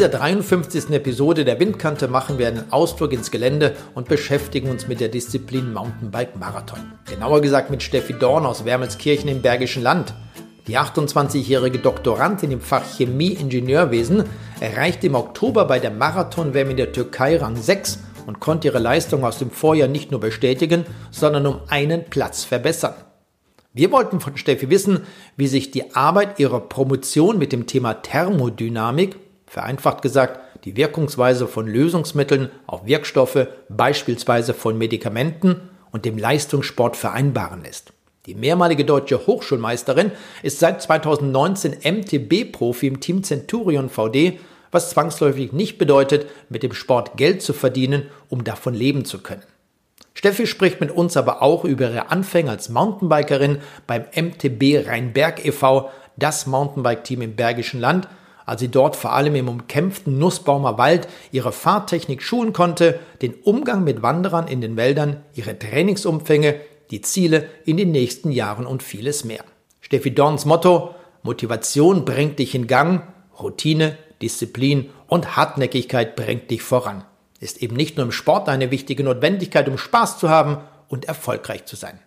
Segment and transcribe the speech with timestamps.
[0.00, 0.92] dieser 53.
[0.92, 5.74] Episode der Windkante machen wir einen Ausflug ins Gelände und beschäftigen uns mit der Disziplin
[5.74, 6.78] Mountainbike Marathon.
[7.04, 10.14] Genauer gesagt mit Steffi Dorn aus Wermelskirchen im Bergischen Land.
[10.68, 14.24] Die 28-jährige Doktorandin im Fach Chemie Ingenieurwesen
[14.58, 19.22] erreichte im Oktober bei der Marathon-WM in der Türkei Rang 6 und konnte ihre Leistung
[19.22, 22.94] aus dem Vorjahr nicht nur bestätigen, sondern um einen Platz verbessern.
[23.74, 25.00] Wir wollten von Steffi wissen,
[25.36, 29.16] wie sich die Arbeit ihrer Promotion mit dem Thema Thermodynamik
[29.50, 37.64] Vereinfacht gesagt, die Wirkungsweise von Lösungsmitteln auf Wirkstoffe, beispielsweise von Medikamenten und dem Leistungssport vereinbaren
[37.64, 37.92] lässt.
[38.26, 40.12] Die mehrmalige deutsche Hochschulmeisterin
[40.44, 44.38] ist seit 2019 MTB-Profi im Team Centurion VD,
[44.70, 49.42] was zwangsläufig nicht bedeutet, mit dem Sport Geld zu verdienen, um davon leben zu können.
[50.14, 55.90] Steffi spricht mit uns aber auch über ihre Anfänge als Mountainbikerin beim MTB Rheinberg e.V.,
[56.16, 58.06] das Mountainbike-Team im Bergischen Land,
[58.50, 63.84] als sie dort vor allem im umkämpften Nussbaumer Wald ihre Fahrtechnik schulen konnte, den Umgang
[63.84, 69.24] mit Wanderern in den Wäldern, ihre Trainingsumfänge, die Ziele in den nächsten Jahren und vieles
[69.24, 69.44] mehr.
[69.80, 73.02] Steffi Dorns Motto Motivation bringt dich in Gang,
[73.40, 77.04] Routine, Disziplin und Hartnäckigkeit bringt dich voran.
[77.38, 81.66] Ist eben nicht nur im Sport eine wichtige Notwendigkeit, um Spaß zu haben und erfolgreich
[81.66, 82.00] zu sein.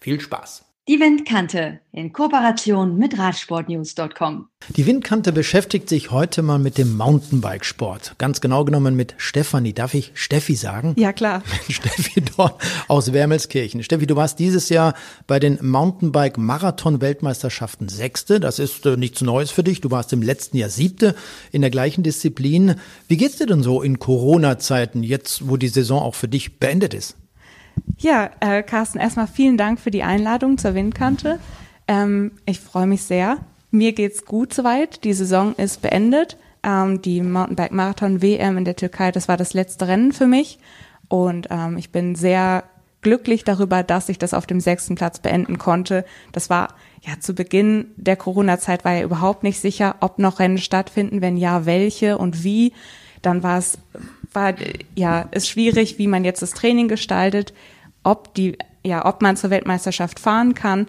[0.00, 0.64] Viel Spaß!
[0.90, 4.48] Die Windkante in Kooperation mit Radsportnews.com.
[4.70, 8.16] Die Windkante beschäftigt sich heute mal mit dem Mountainbikesport.
[8.18, 9.72] Ganz genau genommen mit Stefanie.
[9.72, 10.96] Darf ich Steffi sagen?
[10.98, 11.44] Ja, klar.
[11.68, 13.84] Steffi dort aus Wermelskirchen.
[13.84, 14.94] Steffi, du warst dieses Jahr
[15.28, 18.40] bei den Mountainbike-Marathon-Weltmeisterschaften Sechste.
[18.40, 19.80] Das ist äh, nichts Neues für dich.
[19.80, 21.14] Du warst im letzten Jahr Siebte
[21.52, 22.74] in der gleichen Disziplin.
[23.06, 26.94] Wie geht's dir denn so in Corona-Zeiten, jetzt wo die Saison auch für dich beendet
[26.94, 27.14] ist?
[27.98, 31.38] Ja, äh, Carsten, erstmal vielen Dank für die Einladung zur Windkante.
[31.88, 33.38] Ähm, ich freue mich sehr.
[33.70, 35.04] Mir geht's gut soweit.
[35.04, 36.36] Die Saison ist beendet.
[36.62, 40.58] Ähm, die Mountainbike Marathon WM in der Türkei, das war das letzte Rennen für mich.
[41.08, 42.64] Und ähm, ich bin sehr
[43.02, 46.04] glücklich darüber, dass ich das auf dem sechsten Platz beenden konnte.
[46.32, 50.58] Das war ja zu Beginn der Corona-Zeit war ja überhaupt nicht sicher, ob noch Rennen
[50.58, 52.72] stattfinden, wenn ja, welche und wie.
[53.22, 53.78] Dann war es
[54.32, 54.54] war
[54.94, 57.52] ja ist schwierig, wie man jetzt das Training gestaltet,
[58.02, 60.86] ob die ja ob man zur Weltmeisterschaft fahren kann.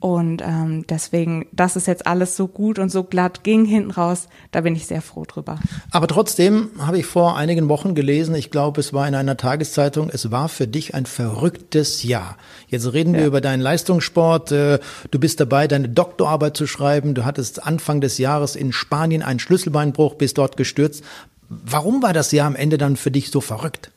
[0.00, 4.28] Und ähm, deswegen, dass es jetzt alles so gut und so glatt ging hinten raus,
[4.50, 5.58] da bin ich sehr froh drüber.
[5.90, 10.08] Aber trotzdem habe ich vor einigen Wochen gelesen, ich glaube, es war in einer Tageszeitung,
[10.10, 12.38] es war für dich ein verrücktes Jahr.
[12.68, 13.20] Jetzt reden ja.
[13.20, 14.52] wir über deinen Leistungssport.
[14.52, 14.78] Äh,
[15.10, 17.14] du bist dabei, deine Doktorarbeit zu schreiben.
[17.14, 21.04] Du hattest Anfang des Jahres in Spanien einen Schlüsselbeinbruch, bist dort gestürzt.
[21.50, 23.90] Warum war das Jahr am Ende dann für dich so verrückt?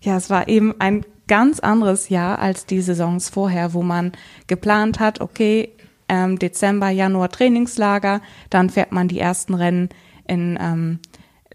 [0.00, 4.12] Ja, es war eben ein ganz anderes Jahr als die Saisons vorher, wo man
[4.46, 5.70] geplant hat, okay,
[6.08, 8.20] ähm, Dezember, Januar Trainingslager,
[8.50, 9.88] dann fährt man die ersten Rennen
[10.26, 10.98] in ähm,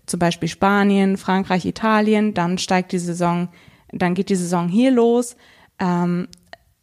[0.05, 3.49] zum Beispiel Spanien, Frankreich, Italien, dann steigt die Saison,
[3.91, 5.35] dann geht die Saison hier los.
[5.79, 6.27] Ähm,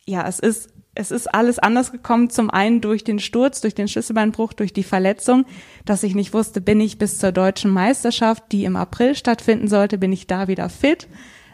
[0.07, 2.31] ja, es ist es ist alles anders gekommen.
[2.31, 5.45] Zum einen durch den Sturz, durch den Schlüsselbeinbruch, durch die Verletzung,
[5.85, 9.99] dass ich nicht wusste, bin ich bis zur deutschen Meisterschaft, die im April stattfinden sollte,
[9.99, 11.07] bin ich da wieder fit.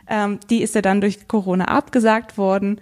[0.09, 2.81] Ähm, die ist ja dann durch Corona abgesagt worden.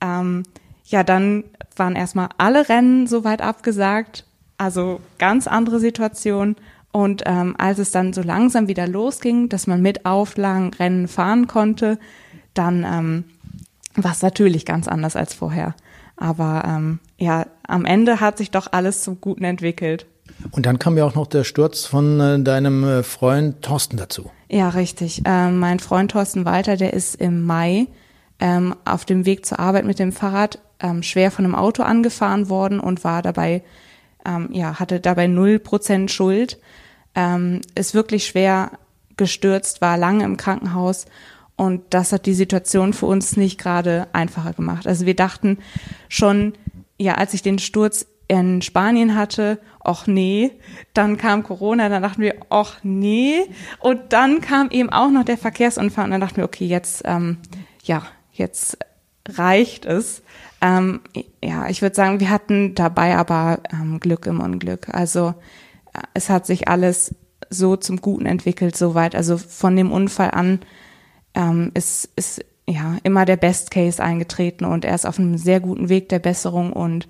[0.00, 0.44] Ähm,
[0.84, 1.44] ja, dann
[1.76, 4.26] waren erstmal alle Rennen soweit abgesagt.
[4.58, 6.56] Also ganz andere Situation.
[6.92, 11.46] Und ähm, als es dann so langsam wieder losging, dass man mit Auflagen Rennen fahren
[11.46, 11.98] konnte,
[12.54, 13.24] dann ähm,
[13.94, 15.74] war es natürlich ganz anders als vorher.
[16.16, 20.06] Aber ähm, ja, am Ende hat sich doch alles zum Guten entwickelt.
[20.50, 24.30] Und dann kam ja auch noch der Sturz von äh, deinem äh, Freund Thorsten dazu.
[24.48, 25.22] Ja, richtig.
[25.24, 27.86] Ähm, mein Freund Thorsten Walter, der ist im Mai
[28.40, 32.48] ähm, auf dem Weg zur Arbeit mit dem Fahrrad ähm, schwer von einem Auto angefahren
[32.48, 33.62] worden und war dabei,
[34.24, 36.58] ähm, ja, hatte dabei null Prozent Schuld.
[37.14, 38.72] Ähm, ist wirklich schwer
[39.16, 41.06] gestürzt, war lange im Krankenhaus
[41.60, 44.86] und das hat die Situation für uns nicht gerade einfacher gemacht.
[44.86, 45.58] Also wir dachten
[46.08, 46.54] schon,
[46.98, 50.52] ja, als ich den Sturz in Spanien hatte, ach nee,
[50.94, 53.40] dann kam Corona, dann dachten wir, ach nee,
[53.80, 57.38] und dann kam eben auch noch der Verkehrsunfall und dann dachten wir, okay, jetzt, ähm,
[57.82, 58.78] ja, jetzt
[59.28, 60.22] reicht es.
[60.60, 61.00] Ähm,
[61.42, 64.94] ja, ich würde sagen, wir hatten dabei aber ähm, Glück im Unglück.
[64.94, 65.34] Also
[65.92, 67.16] äh, es hat sich alles
[67.48, 69.16] so zum Guten entwickelt, soweit.
[69.16, 70.60] Also von dem Unfall an
[71.34, 75.58] ähm, ist, ist ja immer der Best Case eingetreten und er ist auf einem sehr
[75.58, 77.08] guten Weg der Besserung und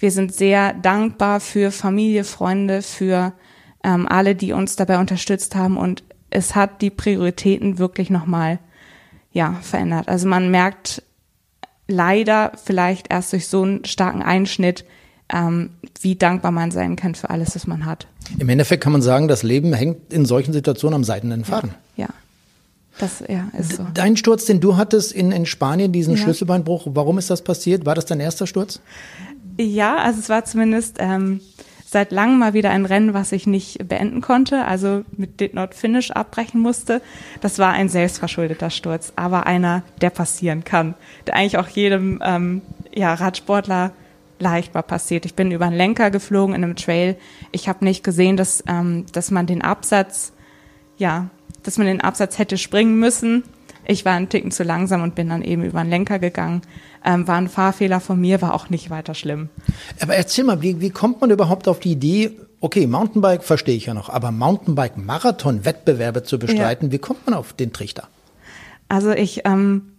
[0.00, 3.32] wir sind sehr dankbar für Familie, Freunde, für
[3.84, 8.58] ähm, alle, die uns dabei unterstützt haben und es hat die Prioritäten wirklich nochmal
[9.32, 10.08] ja verändert.
[10.08, 11.02] Also man merkt
[11.86, 14.84] leider vielleicht erst durch so einen starken Einschnitt,
[15.28, 15.70] ähm,
[16.00, 18.06] wie dankbar man sein kann für alles, was man hat.
[18.38, 21.74] Im Endeffekt kann man sagen, das Leben hängt in solchen Situationen am seidenen Faden.
[21.96, 22.08] Ja.
[22.98, 23.86] Das ja, ist so.
[23.94, 26.22] Dein Sturz, den du hattest in, in Spanien, diesen ja.
[26.22, 27.86] Schlüsselbeinbruch, warum ist das passiert?
[27.86, 28.80] War das dein erster Sturz?
[29.60, 31.42] Ja, also es war zumindest ähm,
[31.84, 35.74] seit langem mal wieder ein Rennen, was ich nicht beenden konnte, also mit Did Not
[35.74, 37.02] Finish abbrechen musste.
[37.42, 40.94] Das war ein selbstverschuldeter Sturz, aber einer, der passieren kann,
[41.26, 42.62] der eigentlich auch jedem ähm,
[42.94, 43.92] ja, Radsportler
[44.38, 45.26] leicht war passiert.
[45.26, 47.16] Ich bin über einen Lenker geflogen in einem Trail.
[47.52, 50.32] Ich habe nicht gesehen, dass, ähm, dass man den Absatz,
[50.96, 51.28] ja,
[51.64, 53.44] dass man den Absatz hätte springen müssen.
[53.90, 56.62] Ich war einen Ticken zu langsam und bin dann eben über einen Lenker gegangen.
[57.04, 59.48] Ähm, war ein Fahrfehler von mir, war auch nicht weiter schlimm.
[60.00, 63.86] Aber erzähl mal, wie, wie kommt man überhaupt auf die Idee, okay, Mountainbike verstehe ich
[63.86, 66.92] ja noch, aber Mountainbike-Marathon-Wettbewerbe zu bestreiten, ja.
[66.92, 68.06] wie kommt man auf den Trichter?
[68.88, 69.90] Also ich ähm,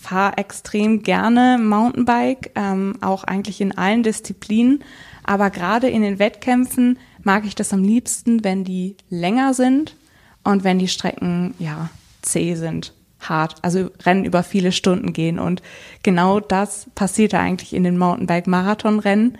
[0.00, 4.84] fahre extrem gerne Mountainbike, ähm, auch eigentlich in allen Disziplinen.
[5.24, 9.96] Aber gerade in den Wettkämpfen mag ich das am liebsten, wenn die länger sind
[10.44, 11.90] und wenn die Strecken ja
[12.22, 12.92] zäh sind,
[13.28, 15.38] hart, also Rennen über viele Stunden gehen.
[15.38, 15.62] Und
[16.02, 19.38] genau das passiert eigentlich in den Mountainbike-Marathonrennen.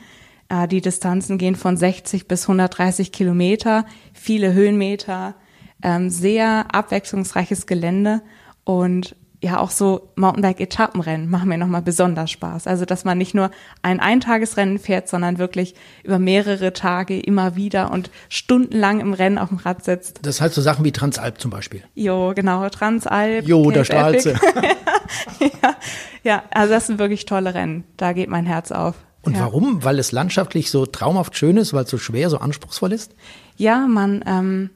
[0.48, 5.34] Äh, die Distanzen gehen von 60 bis 130 Kilometer, viele Höhenmeter,
[5.82, 8.22] ähm, sehr abwechslungsreiches Gelände
[8.64, 12.66] und ja auch so Mountainbike-Etappenrennen machen mir nochmal besonders Spaß.
[12.66, 13.50] Also dass man nicht nur
[13.82, 19.50] ein Eintagesrennen fährt, sondern wirklich über mehrere Tage immer wieder und stundenlang im Rennen auf
[19.50, 20.20] dem Rad sitzt.
[20.22, 21.82] Das heißt so Sachen wie Transalp zum Beispiel.
[21.94, 23.46] Jo, genau, Transalp.
[23.46, 24.30] Jo, da strahlt sie.
[25.40, 25.76] ja,
[26.22, 27.84] ja, also das sind wirklich tolle Rennen.
[27.96, 28.94] Da geht mein Herz auf.
[29.22, 29.40] Und ja.
[29.40, 29.84] warum?
[29.84, 33.14] Weil es landschaftlich so traumhaft schön ist, weil es so schwer, so anspruchsvoll ist?
[33.56, 34.70] Ja, man, ähm,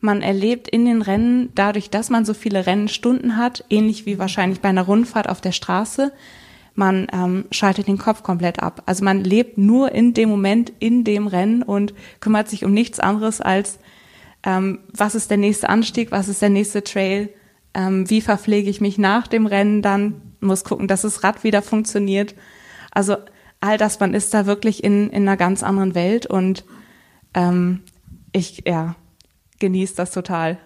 [0.00, 4.60] man erlebt in den Rennen, dadurch, dass man so viele Rennstunden hat, ähnlich wie wahrscheinlich
[4.60, 6.12] bei einer Rundfahrt auf der Straße,
[6.74, 8.82] man ähm, schaltet den Kopf komplett ab.
[8.86, 13.00] Also man lebt nur in dem Moment, in dem Rennen und kümmert sich um nichts
[13.00, 13.78] anderes als,
[14.44, 17.28] ähm, was ist der nächste Anstieg, was ist der nächste Trail,
[17.74, 21.60] ähm, wie verpflege ich mich nach dem Rennen dann, muss gucken, dass das Rad wieder
[21.60, 22.34] funktioniert.
[22.90, 23.16] Also
[23.60, 26.64] all das, man ist da wirklich in, in einer ganz anderen Welt und
[27.34, 27.80] ähm,
[28.32, 28.96] ich, ja,
[29.60, 30.58] genieße das total.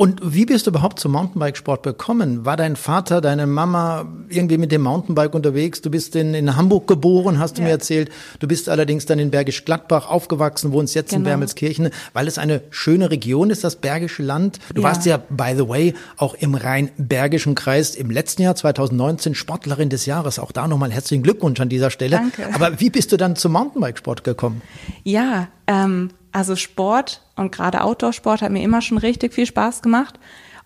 [0.00, 2.44] Und wie bist du überhaupt zum Mountainbikesport gekommen?
[2.44, 5.82] War dein Vater, deine Mama irgendwie mit dem Mountainbike unterwegs?
[5.82, 7.66] Du bist in, in Hamburg geboren, hast du ja.
[7.66, 8.08] mir erzählt.
[8.38, 11.22] Du bist allerdings dann in Bergisch Gladbach aufgewachsen, wohnst jetzt genau.
[11.22, 14.60] in Wermelskirchen, weil es eine schöne Region ist, das Bergische Land.
[14.72, 14.86] Du ja.
[14.86, 20.06] warst ja, by the way, auch im rhein-bergischen Kreis im letzten Jahr, 2019, Sportlerin des
[20.06, 20.38] Jahres.
[20.38, 22.18] Auch da nochmal herzlichen Glückwunsch an dieser Stelle.
[22.18, 22.54] Danke.
[22.54, 24.62] Aber wie bist du dann zum Mountainbikesport gekommen?
[25.02, 30.18] Ja, ähm, also Sport und gerade Outdoor-Sport hat mir immer schon richtig viel Spaß gemacht.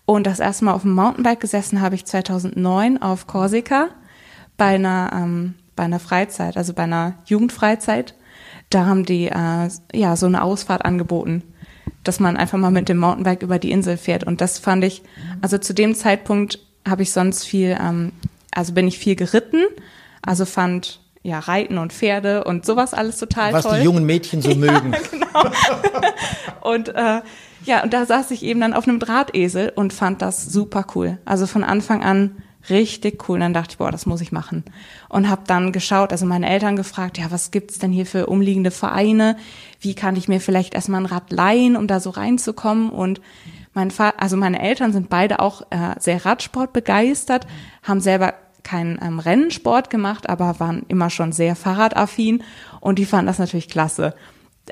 [0.05, 3.89] Und das erste Mal auf dem Mountainbike gesessen habe ich 2009 auf Korsika
[4.57, 8.13] bei einer, ähm, bei einer Freizeit, also bei einer Jugendfreizeit.
[8.69, 11.43] Da haben die äh, ja so eine Ausfahrt angeboten,
[12.03, 14.25] dass man einfach mal mit dem Mountainbike über die Insel fährt.
[14.25, 15.03] Und das fand ich,
[15.41, 18.11] also zu dem Zeitpunkt habe ich sonst viel, ähm,
[18.51, 19.63] also bin ich viel geritten,
[20.21, 23.71] also fand ja, Reiten und Pferde und sowas alles total Was toll.
[23.71, 24.93] Was die jungen Mädchen so mögen.
[24.93, 25.51] Ja, genau.
[26.61, 27.21] und äh,
[27.65, 31.17] ja, und da saß ich eben dann auf einem Drahtesel und fand das super cool.
[31.23, 33.35] Also von Anfang an richtig cool.
[33.35, 34.63] Und dann dachte ich, boah, das muss ich machen.
[35.07, 38.71] Und habe dann geschaut, also meine Eltern gefragt, ja, was gibt's denn hier für umliegende
[38.71, 39.37] Vereine?
[39.79, 42.89] Wie kann ich mir vielleicht erstmal ein Rad leihen, um da so reinzukommen?
[42.89, 43.21] Und
[43.73, 47.47] mein Vater, also meine Eltern sind beide auch äh, sehr Radsport begeistert,
[47.81, 48.33] haben selber
[48.63, 52.43] keinen ähm, Rennsport gemacht, aber waren immer schon sehr Fahrradaffin
[52.79, 54.15] und die fanden das natürlich klasse.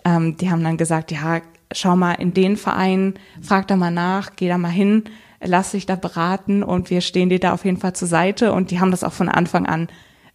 [0.05, 4.35] Ähm, die haben dann gesagt, ja, schau mal in den Verein, frag da mal nach,
[4.35, 5.03] geh da mal hin,
[5.43, 8.71] lass dich da beraten und wir stehen dir da auf jeden Fall zur Seite und
[8.71, 9.87] die haben das auch von Anfang an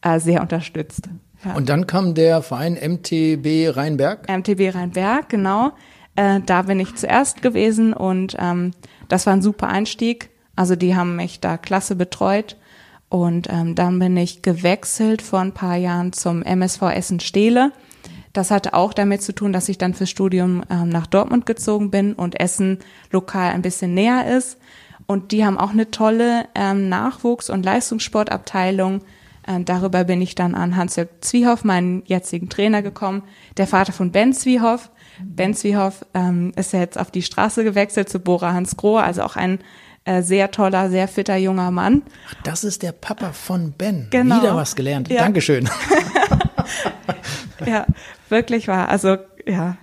[0.02, 1.08] äh, sehr unterstützt.
[1.44, 1.54] Ja.
[1.54, 4.28] Und dann kam der Verein MTB Rheinberg?
[4.28, 5.72] MTB Rheinberg, genau.
[6.16, 8.72] Äh, da bin ich zuerst gewesen und ähm,
[9.08, 10.30] das war ein super Einstieg.
[10.56, 12.56] Also die haben mich da klasse betreut
[13.08, 17.72] und ähm, dann bin ich gewechselt vor ein paar Jahren zum MSV Essen-Stehle.
[18.32, 21.90] Das hatte auch damit zu tun, dass ich dann fürs Studium ähm, nach Dortmund gezogen
[21.90, 24.58] bin und Essen lokal ein bisschen näher ist.
[25.06, 29.02] Und die haben auch eine tolle ähm, Nachwuchs- und Leistungssportabteilung.
[29.46, 33.22] Ähm, darüber bin ich dann an Hans-Jörg Zwiehoff, meinen jetzigen Trainer, gekommen,
[33.56, 34.90] der Vater von Ben Zwiehoff.
[35.24, 39.22] Ben Zwiehoff ähm, ist ja jetzt auf die Straße gewechselt zu Bora Hans Grohe, also
[39.22, 39.60] auch ein
[40.06, 42.02] äh, sehr toller, sehr fitter junger Mann.
[42.28, 44.06] Ach, das ist der Papa von Ben.
[44.10, 44.40] Genau.
[44.40, 45.08] Wieder was gelernt.
[45.08, 45.22] Ja.
[45.22, 45.68] Dankeschön.
[47.66, 47.86] ja,
[48.28, 48.88] wirklich wahr.
[48.88, 49.76] Also ja,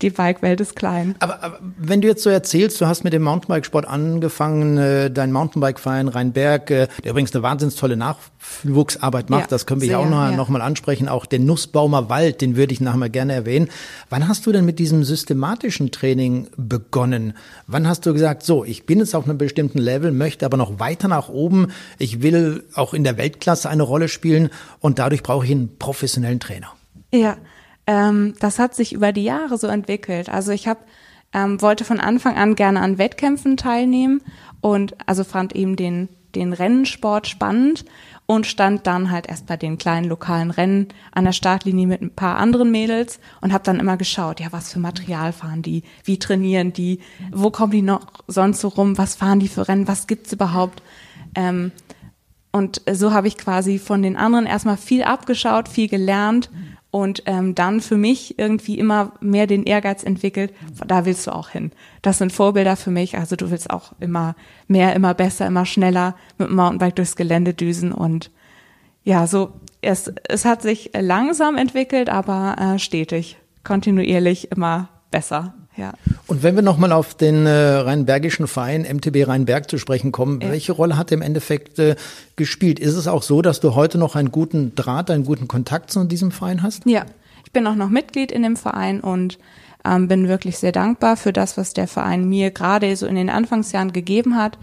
[0.00, 1.16] die Bike-Welt ist klein.
[1.18, 5.32] Aber, aber, wenn du jetzt so erzählst, du hast mit dem Mountainbikesport angefangen, äh, dein
[5.32, 9.98] Mountainbike-Verein Rheinberg, äh, der übrigens eine wahnsinnig tolle Nachwuchsarbeit macht, ja, das können wir sehr,
[9.98, 10.36] ja auch noch, ja.
[10.36, 13.70] noch mal ansprechen, auch den Nussbaumer Wald, den würde ich nachher mal gerne erwähnen.
[14.08, 17.32] Wann hast du denn mit diesem systematischen Training begonnen?
[17.66, 20.78] Wann hast du gesagt, so, ich bin jetzt auf einem bestimmten Level, möchte aber noch
[20.78, 25.44] weiter nach oben, ich will auch in der Weltklasse eine Rolle spielen und dadurch brauche
[25.44, 26.68] ich einen professionellen Trainer?
[27.12, 27.36] Ja,
[27.88, 30.28] ähm, das hat sich über die Jahre so entwickelt.
[30.28, 30.80] Also ich habe
[31.32, 34.22] ähm, wollte von Anfang an gerne an Wettkämpfen teilnehmen
[34.60, 37.86] und also fand eben den den Rennsport spannend
[38.26, 42.14] und stand dann halt erst bei den kleinen lokalen Rennen an der Startlinie mit ein
[42.14, 46.18] paar anderen Mädels und habe dann immer geschaut, ja, was für Material fahren die, wie
[46.18, 47.00] trainieren die,
[47.32, 50.82] wo kommen die noch sonst so rum, was fahren die für Rennen, was gibt's überhaupt?
[51.34, 51.72] Ähm,
[52.52, 56.50] und so habe ich quasi von den anderen erstmal viel abgeschaut, viel gelernt
[56.90, 60.54] und ähm, dann für mich irgendwie immer mehr den Ehrgeiz entwickelt,
[60.86, 61.72] da willst du auch hin.
[62.02, 64.34] Das sind Vorbilder für mich, also du willst auch immer
[64.68, 68.30] mehr, immer besser, immer schneller mit dem Mountainbike durchs Gelände düsen und
[69.04, 75.54] ja, so es, es hat sich langsam entwickelt, aber äh, stetig, kontinuierlich immer besser.
[75.78, 75.92] Ja.
[76.26, 80.50] Und wenn wir nochmal auf den äh, rheinbergischen Verein MTB Rheinberg zu sprechen kommen, ja.
[80.50, 81.94] welche Rolle hat er im Endeffekt äh,
[82.34, 82.80] gespielt?
[82.80, 86.02] Ist es auch so, dass du heute noch einen guten Draht, einen guten Kontakt zu
[86.04, 86.84] diesem Verein hast?
[86.84, 87.06] Ja,
[87.44, 89.38] ich bin auch noch Mitglied in dem Verein und
[89.84, 93.30] ähm, bin wirklich sehr dankbar für das, was der Verein mir gerade so in den
[93.30, 94.58] Anfangsjahren gegeben hat.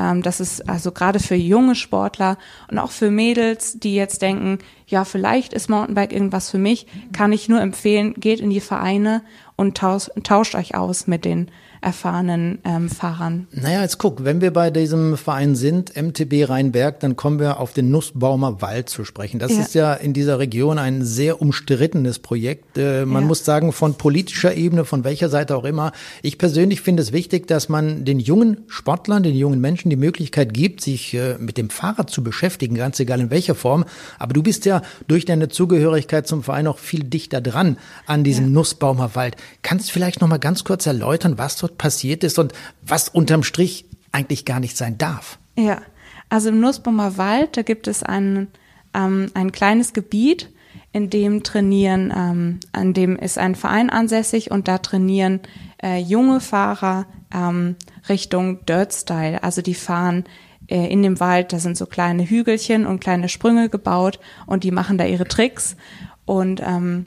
[0.00, 2.38] Ähm, das ist also gerade für junge Sportler
[2.70, 7.32] und auch für Mädels, die jetzt denken, ja, vielleicht ist Mountainbike irgendwas für mich, kann
[7.32, 9.22] ich nur empfehlen, geht in die Vereine
[9.56, 13.46] und tauscht, tauscht euch aus mit den erfahrenen ähm, Fahrern.
[13.52, 17.72] Naja, jetzt guck, wenn wir bei diesem Verein sind, MTB Rheinberg, dann kommen wir auf
[17.72, 19.38] den Nussbaumer Wald zu sprechen.
[19.38, 19.60] Das ja.
[19.60, 22.76] ist ja in dieser Region ein sehr umstrittenes Projekt.
[22.76, 23.28] Äh, man ja.
[23.28, 25.92] muss sagen, von politischer Ebene, von welcher Seite auch immer.
[26.22, 30.52] Ich persönlich finde es wichtig, dass man den jungen Sportlern, den jungen Menschen die Möglichkeit
[30.52, 33.86] gibt, sich äh, mit dem Fahrrad zu beschäftigen, ganz egal in welcher Form.
[34.18, 38.46] Aber du bist ja durch deine Zugehörigkeit zum Verein auch viel dichter dran an diesem
[38.46, 38.50] ja.
[38.50, 39.36] Nussbaumer Wald.
[39.62, 43.42] Kannst du vielleicht noch mal ganz kurz erläutern, was dort passiert ist und was unterm
[43.42, 45.38] Strich eigentlich gar nicht sein darf.
[45.56, 45.82] Ja,
[46.28, 48.48] also im Nussbaumer Wald, da gibt es ein,
[48.94, 50.50] ähm, ein kleines Gebiet,
[50.92, 55.40] in dem trainieren, ähm, an dem ist ein Verein ansässig und da trainieren
[55.82, 57.76] äh, junge Fahrer ähm,
[58.08, 59.42] Richtung Dirt Style.
[59.42, 60.24] Also die fahren
[60.66, 64.72] äh, in dem Wald, da sind so kleine Hügelchen und kleine Sprünge gebaut und die
[64.72, 65.76] machen da ihre Tricks.
[66.24, 67.06] Und ähm,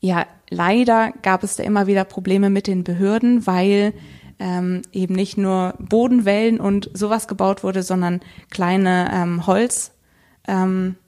[0.00, 3.92] ja, leider gab es da immer wieder Probleme mit den Behörden, weil
[4.38, 11.00] ähm, eben nicht nur Bodenwellen und sowas gebaut wurde, sondern kleine ähm, Holzgeräte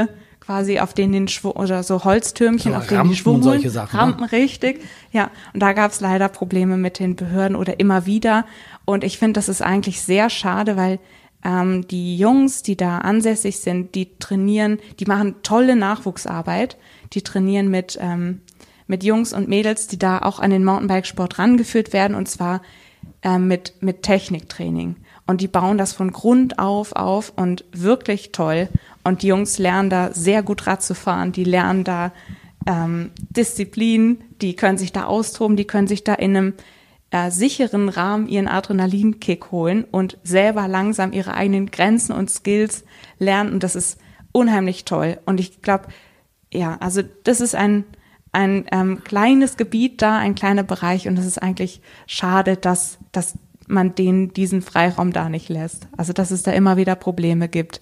[0.00, 0.08] ähm,
[0.46, 3.70] quasi auf denen den Schwung oder so Holztürmchen, so, auf denen Rampen die Schwung solche
[3.70, 4.02] Sachen, ne?
[4.02, 4.32] Rampen, ne?
[4.32, 4.80] richtig.
[5.10, 8.46] Ja, und da gab es leider Probleme mit den Behörden oder immer wieder.
[8.84, 11.00] Und ich finde, das ist eigentlich sehr schade, weil
[11.44, 16.76] ähm, die Jungs, die da ansässig sind, die trainieren, die machen tolle Nachwuchsarbeit.
[17.12, 18.40] Die trainieren mit ähm,
[18.86, 22.62] mit Jungs und Mädels, die da auch an den Mountainbikesport rangeführt werden und zwar
[23.22, 24.96] äh, mit, mit Techniktraining.
[25.26, 28.68] Und die bauen das von Grund auf auf und wirklich toll.
[29.02, 32.12] Und die Jungs lernen da sehr gut Rad zu fahren, die lernen da
[32.66, 36.54] ähm, Disziplin, die können sich da austoben, die können sich da in einem
[37.10, 42.84] äh, sicheren Rahmen ihren Adrenalinkick holen und selber langsam ihre eigenen Grenzen und Skills
[43.18, 43.52] lernen.
[43.52, 43.98] Und das ist
[44.32, 45.18] unheimlich toll.
[45.24, 45.86] Und ich glaube,
[46.52, 47.84] ja, also das ist ein,
[48.32, 53.38] ein ähm, kleines Gebiet da, ein kleiner Bereich und es ist eigentlich schade, dass, dass
[53.66, 55.88] man denen diesen Freiraum da nicht lässt.
[55.96, 57.80] Also dass es da immer wieder Probleme gibt.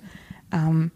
[0.52, 0.90] Ähm,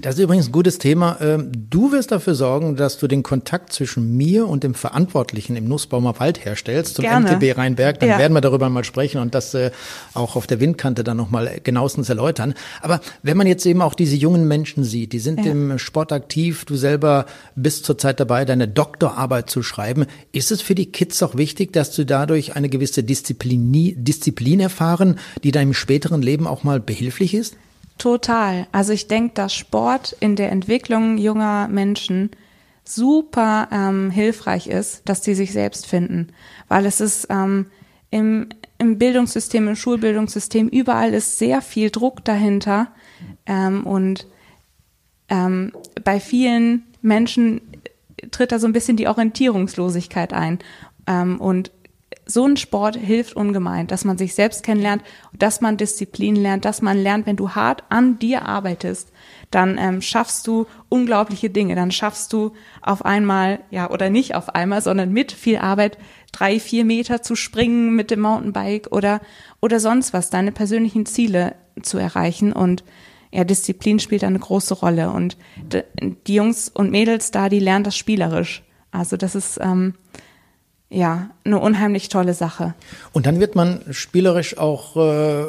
[0.00, 1.18] das ist übrigens ein gutes Thema.
[1.20, 5.66] Ähm, du wirst dafür sorgen, dass du den Kontakt zwischen mir und dem Verantwortlichen im
[5.68, 7.32] Nussbaumer Wald herstellst, zum Gerne.
[7.32, 8.00] MTB Rheinberg.
[8.00, 8.18] Dann ja.
[8.18, 9.70] werden wir darüber mal sprechen und das äh,
[10.14, 12.54] auch auf der Windkante dann nochmal genauestens erläutern.
[12.80, 15.52] Aber wenn man jetzt eben auch diese jungen Menschen sieht, die sind ja.
[15.52, 20.74] im Sport aktiv, du selber bist zurzeit dabei, deine Doktorarbeit zu schreiben, ist es für
[20.74, 26.22] die Kids auch wichtig, dass du dadurch eine gewisse Disziplin, Disziplin erfahren, die deinem späteren
[26.22, 27.56] Leben auch mal behilflich ist?
[28.02, 28.66] Total.
[28.72, 32.30] Also ich denke, dass Sport in der Entwicklung junger Menschen
[32.82, 36.32] super ähm, hilfreich ist, dass die sich selbst finden,
[36.66, 37.66] weil es ist ähm,
[38.10, 42.88] im, im Bildungssystem, im Schulbildungssystem, überall ist sehr viel Druck dahinter.
[43.46, 44.26] Ähm, und
[45.28, 45.70] ähm,
[46.02, 47.60] bei vielen Menschen
[48.32, 50.58] tritt da so ein bisschen die Orientierungslosigkeit ein.
[51.06, 51.70] Ähm, und
[52.24, 55.02] so ein Sport hilft ungemein, dass man sich selbst kennenlernt,
[55.32, 59.12] dass man Disziplin lernt, dass man lernt, wenn du hart an dir arbeitest,
[59.50, 61.74] dann ähm, schaffst du unglaubliche Dinge.
[61.74, 65.98] Dann schaffst du auf einmal, ja, oder nicht auf einmal, sondern mit viel Arbeit
[66.30, 69.20] drei, vier Meter zu springen mit dem Mountainbike oder,
[69.60, 72.52] oder sonst was, deine persönlichen Ziele zu erreichen.
[72.52, 72.84] Und
[73.32, 75.10] ja, Disziplin spielt eine große Rolle.
[75.10, 75.36] Und
[76.26, 78.62] die Jungs und Mädels da, die lernen das spielerisch.
[78.92, 79.94] Also das ist ähm,
[80.92, 82.74] ja eine unheimlich tolle Sache.
[83.12, 85.44] Und dann wird man spielerisch auch äh,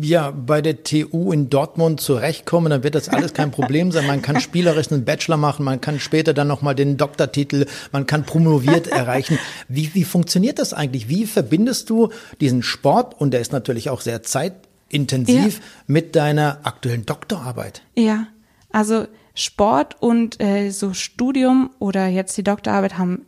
[0.00, 4.06] ja, bei der TU in Dortmund zurechtkommen, dann wird das alles kein Problem sein.
[4.06, 8.24] Man kann spielerisch einen Bachelor machen, man kann später dann nochmal den Doktortitel, man kann
[8.24, 9.38] promoviert erreichen.
[9.68, 11.08] Wie, wie funktioniert das eigentlich?
[11.08, 12.10] Wie verbindest du
[12.40, 15.64] diesen Sport, und der ist natürlich auch sehr zeitintensiv, ja.
[15.86, 17.82] mit deiner aktuellen Doktorarbeit?
[17.94, 18.26] Ja,
[18.72, 23.26] also Sport und äh, so Studium oder jetzt die Doktorarbeit haben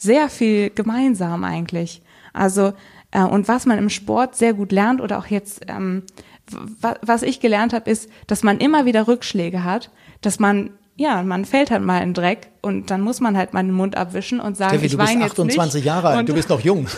[0.00, 2.02] sehr viel gemeinsam eigentlich.
[2.32, 2.72] Also
[3.10, 6.04] äh, und was man im Sport sehr gut lernt oder auch jetzt, ähm,
[6.80, 9.90] was ich gelernt habe, ist, dass man immer wieder Rückschläge hat,
[10.20, 13.62] dass man ja, man fällt halt mal in Dreck und dann muss man halt mal
[13.62, 15.38] den Mund abwischen und sagen, Steffi, ich weine jetzt nicht.
[15.38, 16.88] Du bist 28 Jahre alt, du bist noch jung.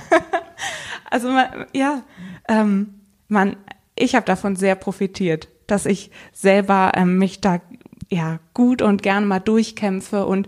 [1.10, 2.02] also man, ja,
[2.48, 3.56] ähm, man,
[3.94, 7.62] ich habe davon sehr profitiert, dass ich selber ähm, mich da
[8.10, 10.46] ja gut und gerne mal durchkämpfe und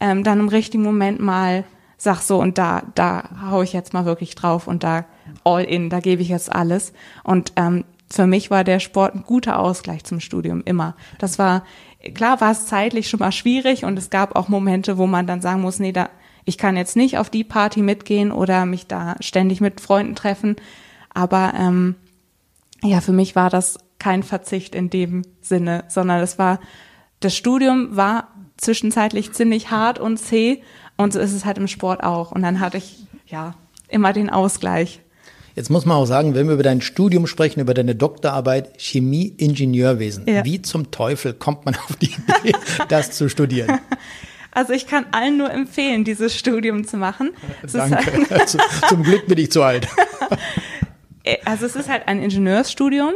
[0.00, 1.64] ähm, dann im richtigen Moment mal
[1.98, 5.06] sag so und da, da hau ich jetzt mal wirklich drauf und da
[5.44, 6.92] all in, da gebe ich jetzt alles.
[7.24, 10.94] Und ähm, für mich war der Sport ein guter Ausgleich zum Studium immer.
[11.18, 11.64] Das war,
[12.14, 15.40] klar war es zeitlich schon mal schwierig und es gab auch Momente, wo man dann
[15.40, 16.10] sagen muss, nee, da,
[16.44, 20.56] ich kann jetzt nicht auf die Party mitgehen oder mich da ständig mit Freunden treffen.
[21.12, 21.96] Aber ähm,
[22.82, 26.60] ja, für mich war das kein Verzicht in dem Sinne, sondern es war,
[27.20, 30.62] das Studium war zwischenzeitlich ziemlich hart und zäh
[30.96, 32.32] und so ist es halt im Sport auch.
[32.32, 33.54] Und dann hatte ich ja
[33.88, 35.00] immer den Ausgleich.
[35.54, 40.26] Jetzt muss man auch sagen, wenn wir über dein Studium sprechen, über deine Doktorarbeit Chemie-Ingenieurwesen,
[40.28, 40.44] ja.
[40.44, 42.54] wie zum Teufel kommt man auf die Idee,
[42.88, 43.78] das zu studieren?
[44.52, 47.30] Also ich kann allen nur empfehlen, dieses Studium zu machen.
[47.72, 48.26] Danke.
[48.30, 48.48] Halt
[48.88, 49.86] zum Glück bin ich zu alt.
[51.28, 53.14] Äh, also es ist halt ein Ingenieursstudium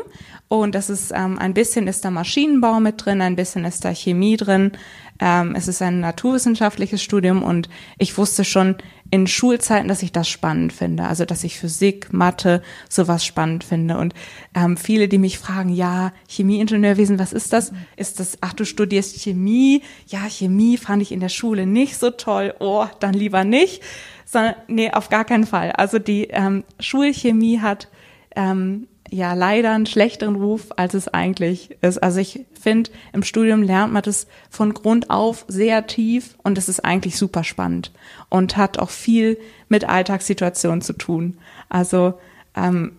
[0.49, 3.95] und das ist ähm, ein bisschen ist da Maschinenbau mit drin, ein bisschen ist da
[3.95, 4.73] Chemie drin.
[5.21, 8.77] Ähm, es ist ein naturwissenschaftliches Studium und ich wusste schon
[9.11, 11.05] in Schulzeiten, dass ich das spannend finde.
[11.05, 13.99] Also dass ich Physik, Mathe, sowas spannend finde.
[13.99, 14.15] Und
[14.55, 17.73] ähm, viele, die mich fragen, ja, Chemieingenieurwesen, was ist das?
[17.97, 19.83] Ist das, ach, du studierst Chemie?
[20.07, 22.55] Ja, Chemie fand ich in der Schule nicht so toll.
[22.61, 23.83] Oh, dann lieber nicht.
[24.25, 25.73] Sondern, nee, auf gar keinen Fall.
[25.73, 27.89] Also die ähm, Schulchemie hat
[28.37, 32.03] ähm, ja leider einen schlechteren Ruf, als es eigentlich ist.
[32.03, 36.69] Also ich finde, im Studium lernt man das von Grund auf sehr tief und es
[36.69, 37.93] ist eigentlich super spannend
[38.29, 41.39] und hat auch viel mit Alltagssituationen zu tun.
[41.69, 42.15] Also
[42.57, 42.93] ähm,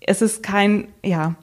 [0.00, 1.34] es ist kein, ja,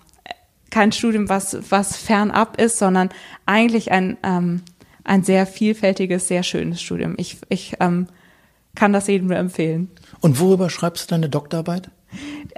[0.69, 3.09] kein Studium, was, was fernab ist, sondern
[3.45, 4.61] eigentlich ein, ähm,
[5.03, 7.15] ein sehr vielfältiges, sehr schönes Studium.
[7.17, 8.07] Ich, ich ähm,
[8.75, 9.89] kann das jedem nur empfehlen.
[10.19, 11.89] Und worüber schreibst du deine Doktorarbeit?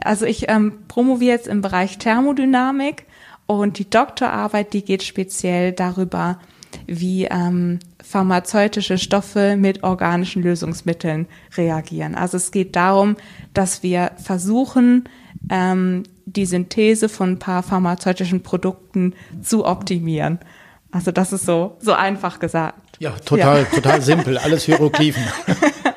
[0.04, 3.06] Also ich ähm, promoviere jetzt im Bereich Thermodynamik
[3.46, 6.40] und die Doktorarbeit, die geht speziell darüber,
[6.86, 12.16] wie ähm, pharmazeutische Stoffe mit organischen Lösungsmitteln reagieren.
[12.16, 13.16] Also es geht darum,
[13.54, 15.10] dass wir versuchen,
[15.50, 20.40] ähm, die Synthese von ein paar pharmazeutischen Produkten zu optimieren.
[20.92, 22.98] Also das ist so, so einfach gesagt.
[23.00, 23.66] Ja, total, ja.
[23.66, 25.24] total simpel, alles Hieroglyphen.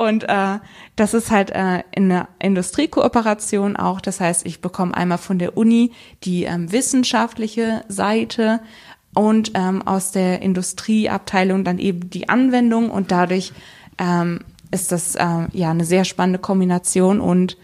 [0.00, 0.60] Und äh,
[0.96, 4.00] das ist halt äh, in einer Industriekooperation auch.
[4.00, 5.92] Das heißt, ich bekomme einmal von der Uni
[6.24, 8.60] die ähm, wissenschaftliche Seite
[9.14, 13.52] und ähm, aus der Industrieabteilung dann eben die Anwendung und dadurch
[13.98, 17.58] ähm, ist das äh, ja eine sehr spannende Kombination und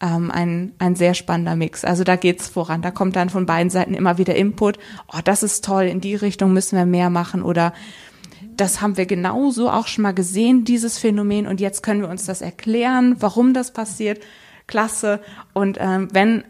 [0.00, 1.84] ähm, ein, ein sehr spannender Mix.
[1.84, 2.80] Also da geht's voran.
[2.80, 4.78] Da kommt dann von beiden Seiten immer wieder Input.
[5.12, 7.74] Oh, das ist toll, in die Richtung müssen wir mehr machen oder
[8.56, 12.26] das haben wir genauso auch schon mal gesehen, dieses Phänomen, und jetzt können wir uns
[12.26, 14.22] das erklären, warum das passiert.
[14.66, 15.20] Klasse.
[15.52, 16.44] Und ähm, wenn,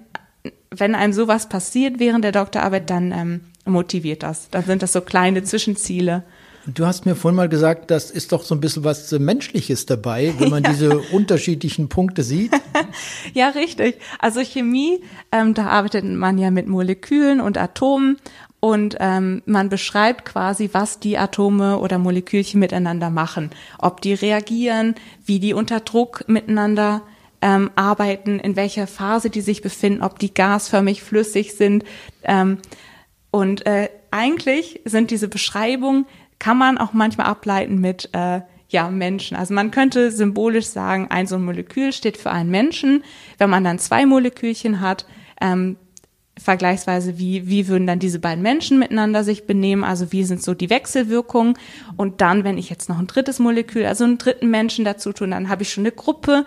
[0.71, 4.49] wenn einem sowas passiert während der Doktorarbeit, dann ähm, motiviert das.
[4.51, 6.25] Dann sind das so kleine Zwischenziele.
[6.67, 10.33] Du hast mir vorhin mal gesagt, das ist doch so ein bisschen was Menschliches dabei,
[10.39, 10.71] wenn man ja.
[10.71, 12.53] diese unterschiedlichen Punkte sieht.
[13.35, 13.97] ja, richtig.
[14.21, 15.01] Also Chemie,
[15.33, 18.19] ähm, da arbeitet man ja mit Molekülen und Atomen
[18.65, 24.95] und ähm, man beschreibt quasi, was die Atome oder Molekülchen miteinander machen, ob die reagieren,
[25.27, 27.03] wie die unter Druck miteinander
[27.41, 31.83] ähm, arbeiten, in welcher Phase die sich befinden, ob die gasförmig flüssig sind.
[32.23, 32.59] Ähm,
[33.33, 36.07] und äh, eigentlich sind diese Beschreibungen,
[36.39, 39.37] kann man auch manchmal ableiten mit, äh, ja, Menschen.
[39.37, 43.03] Also man könnte symbolisch sagen, ein so ein Molekül steht für einen Menschen.
[43.39, 45.05] Wenn man dann zwei Molekülchen hat,
[45.41, 45.77] ähm,
[46.39, 50.55] vergleichsweise, wie, wie würden dann diese beiden Menschen miteinander sich benehmen, also wie sind so
[50.55, 51.59] die Wechselwirkungen
[51.97, 55.33] und dann, wenn ich jetzt noch ein drittes Molekül, also einen dritten Menschen dazu tun,
[55.33, 56.45] dann habe ich schon eine Gruppe.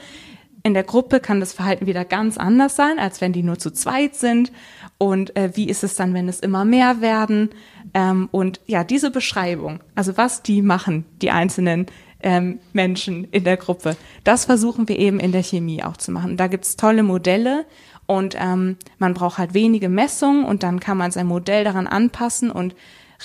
[0.64, 3.70] In der Gruppe kann das Verhalten wieder ganz anders sein, als wenn die nur zu
[3.70, 4.52] zweit sind.
[4.98, 7.52] Und äh, wie ist es dann, wenn es immer mehr werden?
[7.94, 11.86] Ähm, und ja, diese Beschreibung, also was die machen, die einzelnen
[12.24, 16.38] ähm, Menschen in der Gruppe, das versuchen wir eben in der Chemie auch zu machen.
[16.38, 17.66] Da gibt's tolle Modelle
[18.08, 22.52] und ähm, man braucht halt wenige Messungen und dann kann man sein Modell daran anpassen
[22.52, 22.76] und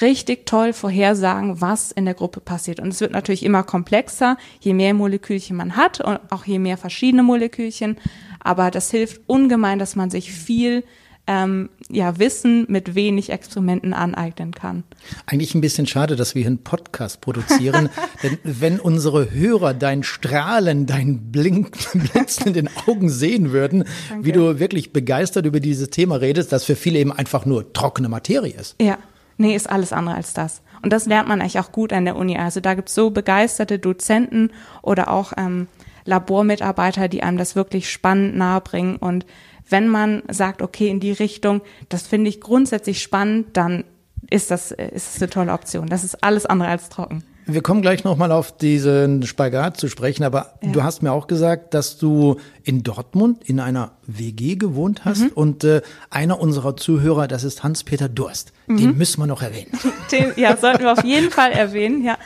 [0.00, 2.80] richtig toll vorhersagen, was in der Gruppe passiert.
[2.80, 6.76] Und es wird natürlich immer komplexer, je mehr Molekülchen man hat und auch je mehr
[6.76, 7.96] verschiedene Molekülchen.
[8.38, 10.84] Aber das hilft ungemein, dass man sich viel
[11.30, 14.82] ähm, ja, Wissen mit wenig Experimenten aneignen kann.
[15.26, 17.88] Eigentlich ein bisschen schade, dass wir einen Podcast produzieren,
[18.24, 21.70] denn wenn unsere Hörer dein Strahlen, dein Blink,
[22.12, 24.26] Blitzen in den Augen sehen würden, Danke.
[24.26, 28.08] wie du wirklich begeistert über dieses Thema redest, das für viele eben einfach nur trockene
[28.08, 28.74] Materie ist.
[28.82, 28.98] Ja,
[29.36, 30.62] nee, ist alles andere als das.
[30.82, 32.38] Und das lernt man eigentlich auch gut an der Uni.
[32.38, 34.50] Also da gibt's so begeisterte Dozenten
[34.82, 35.68] oder auch ähm,
[36.06, 39.26] Labormitarbeiter, die einem das wirklich spannend nahebringen und
[39.70, 43.84] wenn man sagt, okay, in die Richtung, das finde ich grundsätzlich spannend, dann
[44.28, 45.86] ist das, ist das eine tolle Option.
[45.88, 47.24] Das ist alles andere als trocken.
[47.46, 50.70] Wir kommen gleich nochmal auf diesen Spagat zu sprechen, aber ja.
[50.70, 55.30] du hast mir auch gesagt, dass du in Dortmund in einer WG gewohnt hast mhm.
[55.34, 55.80] und äh,
[56.10, 58.52] einer unserer Zuhörer, das ist Hans-Peter Durst.
[58.66, 58.76] Mhm.
[58.76, 59.72] Den müssen wir noch erwähnen.
[60.12, 62.18] Den, ja, sollten wir auf jeden Fall erwähnen, ja.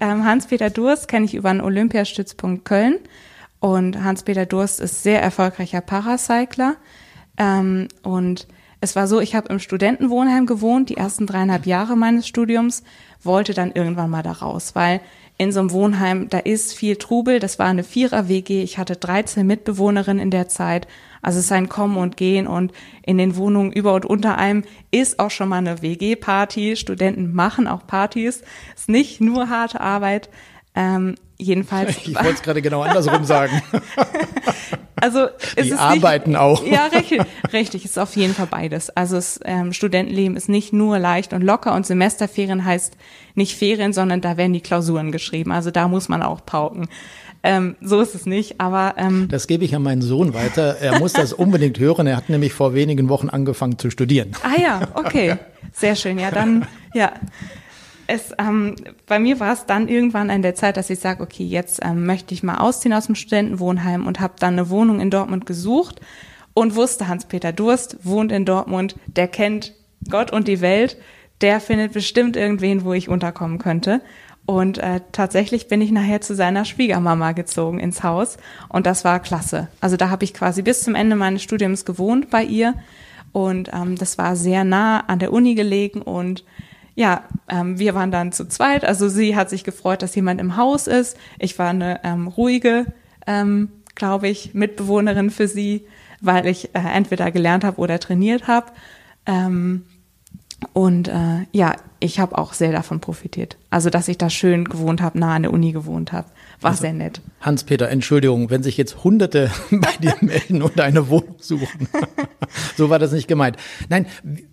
[0.00, 2.98] Ähm, Hans-Peter Durst kenne ich über einen Olympiastützpunkt Köln
[3.64, 6.76] und Hans-Peter Durst ist sehr erfolgreicher Paracycler.
[7.38, 8.46] Ähm, und
[8.82, 12.82] es war so, ich habe im Studentenwohnheim gewohnt, die ersten dreieinhalb Jahre meines Studiums,
[13.22, 15.00] wollte dann irgendwann mal da raus, weil
[15.38, 17.40] in so einem Wohnheim, da ist viel Trubel.
[17.40, 18.62] Das war eine Vierer-WG.
[18.62, 20.86] Ich hatte 13 Mitbewohnerinnen in der Zeit.
[21.22, 22.70] Also es ist ein Kommen und Gehen und
[23.02, 26.76] in den Wohnungen über und unter einem ist auch schon mal eine WG-Party.
[26.76, 28.42] Studenten machen auch Partys.
[28.76, 30.28] Ist nicht nur harte Arbeit.
[30.74, 31.14] Ähm,
[31.46, 31.96] jedenfalls.
[32.06, 33.62] Ich wollte es gerade genau andersrum sagen.
[34.96, 35.26] Also
[35.56, 36.64] es Die ist arbeiten nicht, auch.
[36.64, 37.20] Ja, richtig,
[37.52, 38.88] richtig, ist auf jeden Fall beides.
[38.88, 42.96] Also das ähm, Studentenleben ist nicht nur leicht und locker und Semesterferien heißt
[43.34, 45.52] nicht Ferien, sondern da werden die Klausuren geschrieben.
[45.52, 46.88] Also da muss man auch pauken.
[47.42, 50.78] Ähm, so ist es nicht, aber ähm, das gebe ich an meinen Sohn weiter.
[50.80, 52.06] Er muss das unbedingt hören.
[52.06, 54.32] Er hat nämlich vor wenigen Wochen angefangen zu studieren.
[54.42, 55.36] Ah ja, okay,
[55.74, 56.18] sehr schön.
[56.18, 57.12] Ja, dann ja
[58.06, 61.44] es, ähm, bei mir war es dann irgendwann an der Zeit, dass ich sage, okay,
[61.44, 65.10] jetzt ähm, möchte ich mal ausziehen aus dem Studentenwohnheim und habe dann eine Wohnung in
[65.10, 66.00] Dortmund gesucht
[66.54, 69.74] und wusste, Hans-Peter Durst wohnt in Dortmund, der kennt
[70.10, 70.96] Gott und die Welt,
[71.40, 74.00] der findet bestimmt irgendwen, wo ich unterkommen könnte.
[74.46, 78.36] Und äh, tatsächlich bin ich nachher zu seiner Schwiegermama gezogen ins Haus
[78.68, 79.68] und das war klasse.
[79.80, 82.74] Also da habe ich quasi bis zum Ende meines Studiums gewohnt bei ihr
[83.32, 86.44] und ähm, das war sehr nah an der Uni gelegen und
[86.94, 88.84] ja, ähm, wir waren dann zu zweit.
[88.84, 91.16] Also sie hat sich gefreut, dass jemand im Haus ist.
[91.38, 92.86] Ich war eine ähm, ruhige,
[93.26, 95.86] ähm, glaube ich, Mitbewohnerin für sie,
[96.20, 98.66] weil ich äh, entweder gelernt habe oder trainiert habe.
[99.26, 99.84] Ähm,
[100.72, 103.56] und äh, ja, ich habe auch sehr davon profitiert.
[103.70, 106.28] Also, dass ich da schön gewohnt habe, nah an der Uni gewohnt habe,
[106.64, 107.20] war also, sehr nett.
[107.40, 111.88] Hans-Peter, Entschuldigung, wenn sich jetzt Hunderte bei dir melden und eine Wohnung suchen.
[112.76, 113.56] so war das nicht gemeint.
[113.88, 114.06] Nein,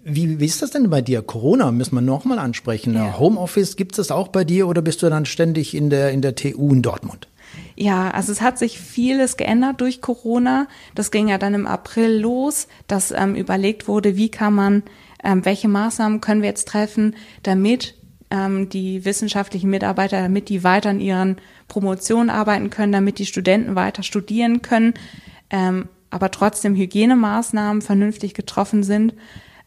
[0.04, 1.21] wie, wie ist das denn bei dir?
[1.21, 2.93] Corona müssen wir nochmal ansprechen.
[2.93, 3.17] Ja.
[3.17, 6.21] Homeoffice, gibt es das auch bei dir oder bist du dann ständig in der, in
[6.21, 7.28] der TU in Dortmund?
[7.76, 10.67] Ja, also es hat sich vieles geändert durch Corona.
[10.95, 14.84] Das ging ja dann im April los, dass ähm, überlegt wurde, wie kann man
[15.24, 17.95] ähm, welche Maßnahmen können wir jetzt treffen, damit
[18.32, 23.76] ähm, die wissenschaftlichen Mitarbeiter, damit die weiter an ihren Promotionen arbeiten können, damit die Studenten
[23.76, 24.94] weiter studieren können,
[25.50, 29.13] ähm, aber trotzdem Hygienemaßnahmen vernünftig getroffen sind.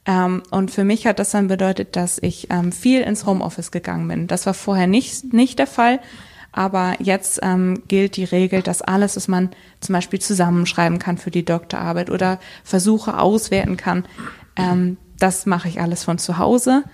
[0.06, 4.08] Ähm, und für mich hat das dann bedeutet, dass ich ähm, viel ins Homeoffice gegangen
[4.08, 4.26] bin.
[4.26, 6.00] Das war vorher nicht, nicht der Fall.
[6.52, 9.50] Aber jetzt ähm, gilt die Regel, dass alles, was man
[9.80, 14.04] zum Beispiel zusammenschreiben kann für die Doktorarbeit oder Versuche auswerten kann,
[14.54, 16.84] ähm, das mache ich alles von zu Hause.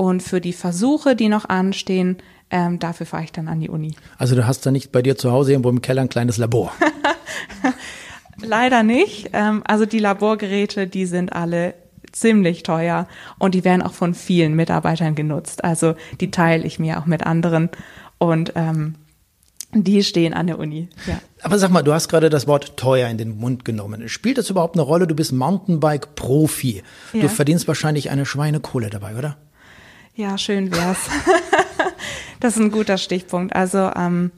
[0.00, 2.16] Und für die Versuche, die noch anstehen,
[2.50, 3.96] ähm, dafür fahre ich dann an die Uni.
[4.16, 6.72] Also du hast da nicht bei dir zu Hause irgendwo im Keller ein kleines Labor?
[8.42, 9.28] Leider nicht.
[9.34, 11.74] Ähm, also die Laborgeräte, die sind alle
[12.12, 13.08] ziemlich teuer
[13.38, 15.64] und die werden auch von vielen Mitarbeitern genutzt.
[15.64, 17.68] Also die teile ich mir auch mit anderen.
[18.16, 18.94] Und ähm,
[19.74, 20.88] die stehen an der Uni.
[21.06, 21.20] Ja.
[21.42, 24.08] Aber sag mal, du hast gerade das Wort teuer in den Mund genommen.
[24.08, 25.06] Spielt das überhaupt eine Rolle?
[25.06, 26.82] Du bist Mountainbike-Profi.
[27.12, 27.20] Ja.
[27.20, 29.36] Du verdienst wahrscheinlich eine Schweinekohle dabei, oder?
[30.14, 30.98] Ja, schön wär's.
[32.40, 33.54] das ist ein guter Stichpunkt.
[33.54, 34.30] Also ähm,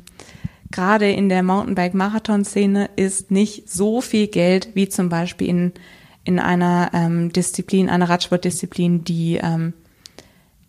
[0.70, 5.72] gerade in der Mountainbike-Marathon-Szene ist nicht so viel Geld wie zum Beispiel in,
[6.24, 9.72] in einer ähm, Disziplin, einer Radsportdisziplin, die ähm,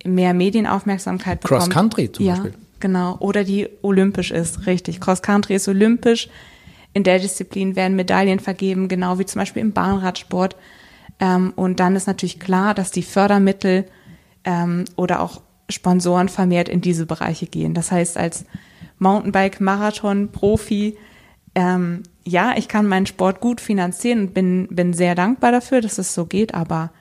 [0.05, 1.61] mehr Medienaufmerksamkeit bekommt.
[1.61, 2.53] Cross Country zum ja, Beispiel.
[2.79, 4.99] Genau, oder die olympisch ist, richtig.
[4.99, 6.27] Cross Country ist olympisch.
[6.93, 10.55] In der Disziplin werden Medaillen vergeben, genau wie zum Beispiel im Bahnradsport.
[11.19, 13.85] Ähm, und dann ist natürlich klar, dass die Fördermittel
[14.45, 17.73] ähm, oder auch Sponsoren vermehrt in diese Bereiche gehen.
[17.73, 18.45] Das heißt, als
[18.99, 20.97] Mountainbike-Marathon-Profi,
[21.55, 25.97] ähm, ja, ich kann meinen Sport gut finanzieren und bin, bin sehr dankbar dafür, dass
[25.97, 26.91] es so geht, aber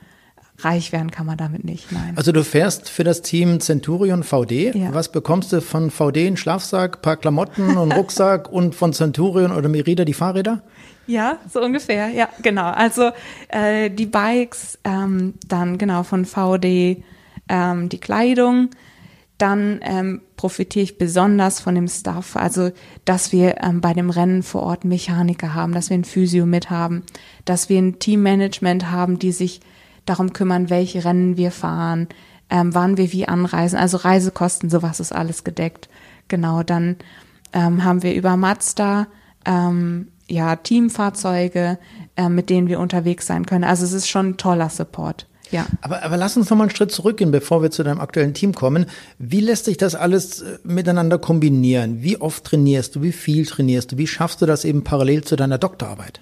[0.59, 1.91] reich werden kann man damit nicht.
[1.91, 2.13] Nein.
[2.17, 4.75] Also du fährst für das Team Centurion VD.
[4.75, 4.95] Ja.
[4.95, 6.27] Was bekommst du von VD?
[6.27, 10.63] Einen Schlafsack, paar Klamotten und Rucksack und von Centurion oder Merida die Fahrräder?
[11.07, 12.09] Ja, so ungefähr.
[12.09, 12.71] Ja, genau.
[12.71, 13.11] Also
[13.49, 17.03] äh, die Bikes, ähm, dann genau von VD
[17.49, 18.71] ähm, die Kleidung.
[19.39, 22.71] Dann ähm, profitiere ich besonders von dem Staff, also
[23.05, 26.71] dass wir ähm, bei dem Rennen vor Ort Mechaniker haben, dass wir ein Physio mit
[26.71, 27.03] haben,
[27.45, 29.61] dass wir ein Teammanagement haben, die sich
[30.05, 32.09] darum kümmern, welche Rennen wir fahren,
[32.51, 35.89] ähm, wann wir wie anreisen, also Reisekosten, sowas ist alles gedeckt.
[36.29, 36.97] Genau, dann
[37.53, 39.09] ähm, haben wir über Mazda
[39.45, 41.79] ähm, ja Teamfahrzeuge,
[42.17, 43.65] äh, mit denen wir unterwegs sein können.
[43.65, 45.27] Also es ist schon ein toller Support.
[45.53, 45.67] Ja.
[45.83, 48.55] Aber, aber lass uns noch mal einen Schritt zurückgehen, bevor wir zu deinem aktuellen Team
[48.55, 48.87] kommen.
[49.19, 52.03] Wie lässt sich das alles äh, miteinander kombinieren?
[52.03, 53.03] Wie oft trainierst du?
[53.03, 53.99] Wie viel trainierst du?
[53.99, 56.21] Wie schaffst du das eben parallel zu deiner Doktorarbeit?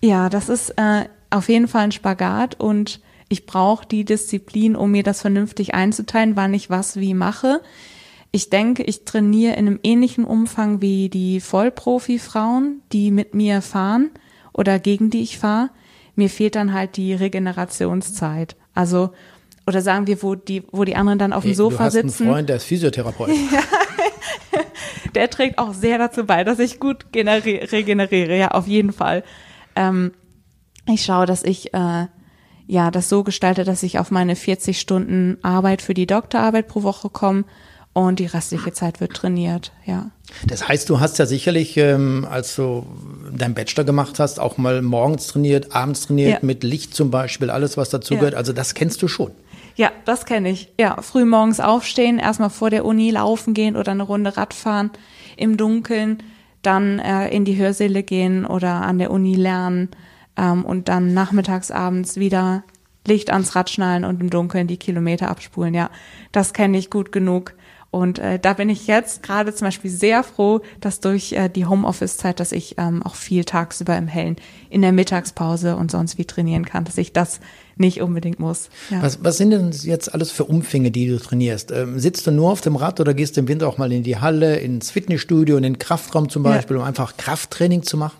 [0.00, 4.92] Ja, das ist äh, auf jeden Fall ein Spagat und ich brauche die Disziplin, um
[4.92, 7.60] mir das vernünftig einzuteilen, wann ich was wie mache.
[8.30, 14.10] Ich denke, ich trainiere in einem ähnlichen Umfang wie die Vollprofi-Frauen, die mit mir fahren
[14.52, 15.70] oder gegen die ich fahre.
[16.16, 18.56] Mir fehlt dann halt die Regenerationszeit.
[18.74, 19.10] Also,
[19.66, 21.92] oder sagen wir, wo die, wo die anderen dann auf dem Hey, Sofa du hast
[21.92, 22.22] sitzen.
[22.24, 23.30] einen Freund, der ist Physiotherapeut.
[25.14, 29.24] der trägt auch sehr dazu bei, dass ich gut generi- regeneriere, ja, auf jeden Fall.
[29.74, 30.12] Ähm,
[30.86, 32.06] ich schaue, dass ich äh,
[32.66, 36.82] ja das so gestalte, dass ich auf meine 40 Stunden Arbeit für die Doktorarbeit pro
[36.82, 37.44] Woche komme
[37.92, 40.10] und die restliche Zeit wird trainiert, ja.
[40.46, 42.86] Das heißt, du hast ja sicherlich, ähm, als du
[43.32, 46.38] deinen Bachelor gemacht hast, auch mal morgens trainiert, abends trainiert, Ja.
[46.42, 48.32] mit Licht zum Beispiel, alles was dazugehört.
[48.32, 48.38] Ja.
[48.38, 49.32] Also das kennst du schon.
[49.76, 50.72] Ja, das kenne ich.
[50.80, 54.90] Ja, früh morgens aufstehen, erstmal vor der Uni laufen gehen oder eine Runde Radfahren
[55.36, 56.22] im Dunkeln,
[56.62, 59.90] dann äh, in die Hörsäle gehen oder an der Uni lernen
[60.36, 62.64] ähm, und dann nachmittags, abends wieder
[63.06, 65.74] Licht ans Rad schnallen und im Dunkeln die Kilometer abspulen.
[65.74, 65.90] Ja,
[66.32, 67.52] das kenne ich gut genug.
[67.96, 71.64] Und äh, da bin ich jetzt gerade zum Beispiel sehr froh, dass durch äh, die
[71.64, 74.36] Homeoffice-Zeit, dass ich ähm, auch viel tagsüber im Hellen
[74.68, 77.40] in der Mittagspause und sonst wie trainieren kann, dass ich das
[77.76, 78.68] nicht unbedingt muss.
[78.90, 79.00] Ja.
[79.00, 81.70] Was, was sind denn jetzt alles für Umfänge, die du trainierst?
[81.72, 84.02] Ähm, sitzt du nur auf dem Rad oder gehst du im Winter auch mal in
[84.02, 86.50] die Halle, ins Fitnessstudio, in den Kraftraum zum Ja.
[86.50, 88.18] Beispiel, um einfach Krafttraining zu machen?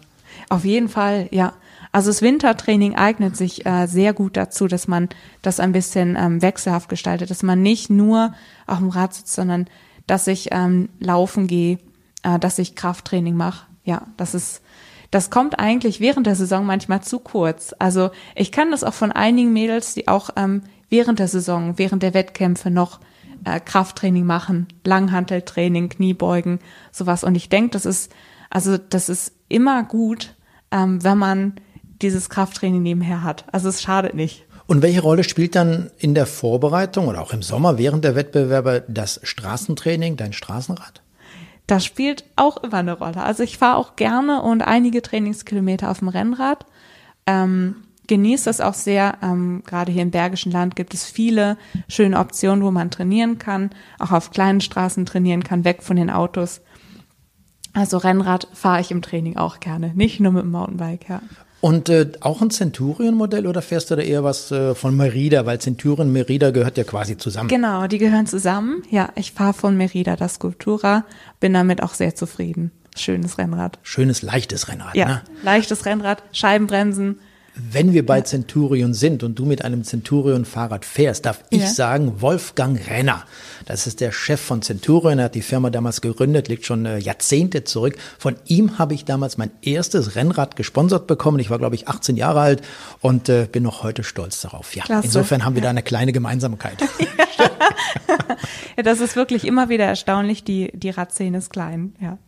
[0.49, 1.53] Auf jeden Fall, ja.
[1.97, 5.09] Also das Wintertraining eignet sich äh, sehr gut dazu, dass man
[5.41, 8.35] das ein bisschen ähm, wechselhaft gestaltet, dass man nicht nur
[8.67, 9.65] auf dem Rad sitzt, sondern
[10.07, 11.79] dass ich ähm, laufen gehe,
[12.23, 13.67] äh, dass ich Krafttraining mache.
[13.85, 14.61] Ja, das ist,
[15.11, 17.75] das kommt eigentlich während der Saison manchmal zu kurz.
[17.79, 22.03] Also ich kann das auch von einigen Mädels, die auch ähm, während der Saison, während
[22.03, 23.01] der Wettkämpfe noch
[23.47, 26.59] äh, Krafttraining machen, Langhanteltraining, Kniebeugen,
[26.93, 27.25] sowas.
[27.25, 28.13] Und ich denke, das ist,
[28.51, 30.35] also das ist immer gut,
[30.71, 31.55] ähm, wenn man
[32.03, 33.45] dieses Krafttraining nebenher hat.
[33.53, 34.45] Also es schadet nicht.
[34.67, 38.85] Und welche Rolle spielt dann in der Vorbereitung oder auch im Sommer während der Wettbewerbe
[38.89, 41.03] das Straßentraining, dein Straßenrad?
[41.67, 43.23] Das spielt auch immer eine Rolle.
[43.23, 46.67] Also ich fahre auch gerne und einige Trainingskilometer auf dem Rennrad.
[47.27, 49.19] Ähm, genieße das auch sehr.
[49.23, 51.57] Ähm, gerade hier im Bergischen Land gibt es viele
[51.89, 56.11] schöne Optionen, wo man trainieren kann, auch auf kleinen Straßen trainieren kann, weg von den
[56.11, 56.61] Autos.
[57.73, 61.21] Also Rennrad fahre ich im Training auch gerne, nicht nur mit dem Mountainbike, ja.
[61.61, 65.47] Und äh, auch ein Centurion-Modell oder fährst du da eher was äh, von Merida?
[65.47, 67.49] Weil Centurion und Merida gehört ja quasi zusammen.
[67.49, 68.83] Genau, die gehören zusammen.
[68.91, 71.05] Ja, ich fahre von Merida das Sculptura,
[71.41, 72.73] bin damit auch sehr zufrieden.
[72.95, 73.79] Schönes Rennrad.
[73.83, 74.95] Schönes, leichtes Rennrad.
[74.95, 75.23] Ja, Ne?
[75.43, 77.21] leichtes Rennrad, Scheibenbremsen.
[77.59, 81.67] Wenn wir bei Centurion sind und du mit einem Centurion-Fahrrad fährst, darf ich Ja.
[81.69, 83.25] sagen, Wolfgang Renner.
[83.65, 85.19] Das ist der Chef von Centurion.
[85.19, 87.97] Er hat die Firma damals gegründet, liegt schon äh, Jahrzehnte zurück.
[88.19, 91.39] Von ihm habe ich damals mein erstes Rennrad gesponsert bekommen.
[91.39, 92.63] Ich war, glaube ich, 18 Jahre alt
[93.01, 94.77] und äh, bin noch heute stolz darauf.
[94.77, 95.07] Ja, Klasse.
[95.07, 96.77] insofern haben wir da eine kleine Gemeinsamkeit.
[98.77, 100.45] Ja, das ist wirklich immer wieder erstaunlich.
[100.45, 102.19] Die, die Radszene ist klein, ja.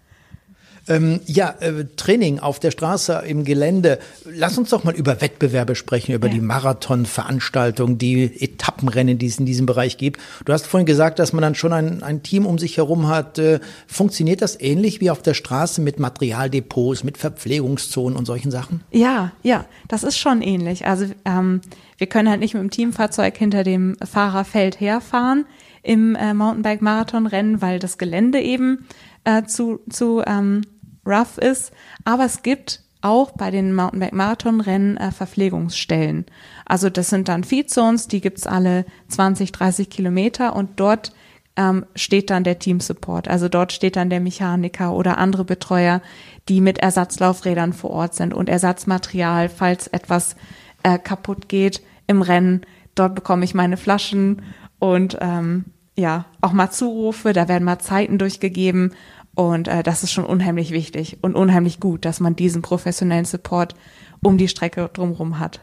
[0.88, 3.98] Ähm, ja, äh, Training auf der Straße, im Gelände.
[4.24, 6.34] Lass uns doch mal über Wettbewerbe sprechen, über ja.
[6.34, 10.20] die Marathonveranstaltungen, die Etappenrennen, die es in diesem Bereich gibt.
[10.44, 13.38] Du hast vorhin gesagt, dass man dann schon ein, ein Team um sich herum hat.
[13.38, 18.82] Äh, funktioniert das ähnlich wie auf der Straße mit Materialdepots, mit Verpflegungszonen und solchen Sachen?
[18.90, 20.86] Ja, ja, das ist schon ähnlich.
[20.86, 21.60] Also ähm,
[21.98, 25.44] wir können halt nicht mit dem Teamfahrzeug hinter dem Fahrerfeld herfahren
[25.82, 28.86] im äh, Mountainbike-Marathon-Rennen, weil das Gelände eben
[29.24, 30.62] äh, zu, zu ähm,
[31.08, 31.72] rough ist.
[32.04, 36.26] Aber es gibt auch bei den Mountainbike-Marathon-Rennen äh, Verpflegungsstellen.
[36.64, 41.12] Also das sind dann Feed-Zones, die gibt's alle 20, 30 Kilometer und dort
[41.56, 43.28] ähm, steht dann der Team-Support.
[43.28, 46.02] Also dort steht dann der Mechaniker oder andere Betreuer,
[46.48, 50.36] die mit Ersatzlaufrädern vor Ort sind und Ersatzmaterial, falls etwas
[50.82, 52.62] äh, kaputt geht im Rennen.
[52.94, 54.42] Dort bekomme ich meine Flaschen
[54.78, 55.66] und ähm,
[55.96, 58.94] ja, auch mal Zurufe, da werden mal Zeiten durchgegeben
[59.38, 63.76] und äh, das ist schon unheimlich wichtig und unheimlich gut, dass man diesen professionellen Support
[64.20, 65.60] um die Strecke drumherum hat.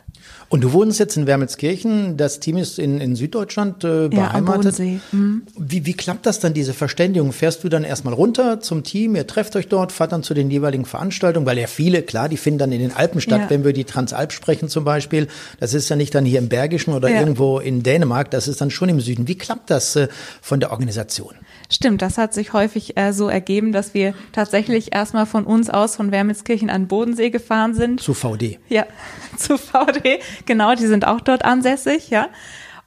[0.48, 4.78] Und du wohnst jetzt in Wermelskirchen, das Team ist in, in Süddeutschland äh, beheimatet.
[4.78, 5.42] Ja, mhm.
[5.58, 7.34] wie, wie klappt das dann, diese Verständigung?
[7.34, 10.52] Fährst du dann erstmal runter zum Team, ihr trefft euch dort, fahrt dann zu den
[10.52, 13.50] jeweiligen Veranstaltungen, weil ja viele, klar, die finden dann in den Alpen statt, ja.
[13.50, 15.28] wenn wir die Transalp sprechen zum Beispiel.
[15.60, 17.20] Das ist ja nicht dann hier im Bergischen oder ja.
[17.20, 19.28] irgendwo in Dänemark, das ist dann schon im Süden.
[19.28, 20.10] Wie klappt das äh,
[20.42, 21.34] von der Organisation?
[21.70, 25.96] Stimmt, das hat sich häufig äh, so ergeben, dass wir tatsächlich erstmal von uns aus
[25.96, 28.00] von Wermelskirchen an Bodensee gefahren sind.
[28.00, 28.60] Zu VD.
[28.70, 28.86] Ja,
[29.38, 30.15] zu VD,
[30.46, 32.30] genau, die sind auch dort ansässig, ja.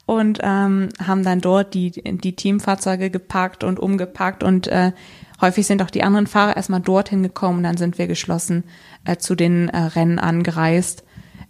[0.05, 4.91] Und ähm, haben dann dort die, die Teamfahrzeuge gepackt und umgepackt und äh,
[5.39, 8.63] häufig sind auch die anderen Fahrer erstmal dorthin gekommen dann sind wir geschlossen
[9.05, 11.03] äh, zu den äh, Rennen angereist,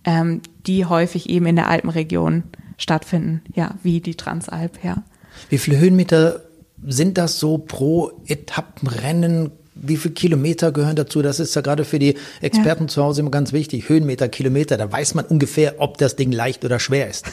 [0.03, 2.43] ähm, die häufig eben in der Alpenregion
[2.77, 5.03] stattfinden, ja, wie die Transalp, ja.
[5.49, 6.41] Wie viele Höhenmeter
[6.85, 9.51] sind das so pro Etappenrennen?
[9.81, 11.21] Wie viele Kilometer gehören dazu?
[11.21, 12.87] Das ist ja gerade für die Experten ja.
[12.87, 13.89] zu Hause immer ganz wichtig.
[13.89, 17.25] Höhenmeter, Kilometer, da weiß man ungefähr, ob das Ding leicht oder schwer ist.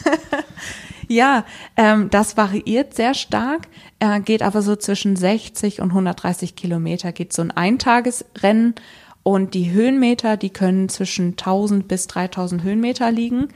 [1.09, 1.44] ja,
[1.76, 7.32] ähm, das variiert sehr stark, äh, geht aber so zwischen 60 und 130 Kilometer, geht
[7.32, 8.74] so ein Eintagesrennen.
[9.22, 13.48] Und die Höhenmeter, die können zwischen 1000 bis 3000 Höhenmeter liegen.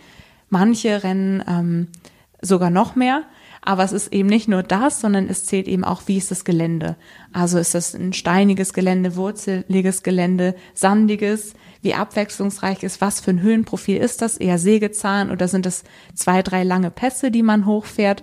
[0.49, 1.87] Manche Rennen ähm,
[2.43, 3.23] sogar noch mehr.
[3.63, 6.45] Aber es ist eben nicht nur das, sondern es zählt eben auch, wie ist das
[6.45, 6.97] Gelände.
[7.33, 13.43] Also ist das ein steiniges Gelände, wurzeliges Gelände, sandiges, wie abwechslungsreich ist, was für ein
[13.43, 18.23] Höhenprofil ist das, eher Sägezahn oder sind das zwei, drei lange Pässe, die man hochfährt,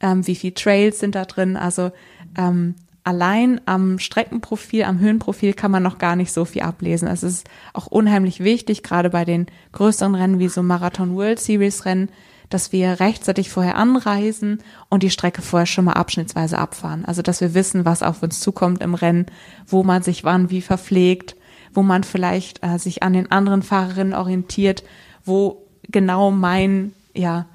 [0.00, 1.92] ähm, wie viel Trails sind da drin, also
[2.36, 7.08] ähm, allein am Streckenprofil, am Höhenprofil kann man noch gar nicht so viel ablesen.
[7.08, 11.84] Es ist auch unheimlich wichtig, gerade bei den größeren Rennen wie so Marathon World Series
[11.84, 12.10] Rennen,
[12.50, 17.04] dass wir rechtzeitig vorher anreisen und die Strecke vorher schon mal abschnittsweise abfahren.
[17.04, 19.26] Also dass wir wissen, was auf uns zukommt im Rennen,
[19.66, 21.36] wo man sich wann wie verpflegt,
[21.72, 24.82] wo man vielleicht äh, sich an den anderen Fahrerinnen orientiert,
[25.24, 27.46] wo genau mein, ja,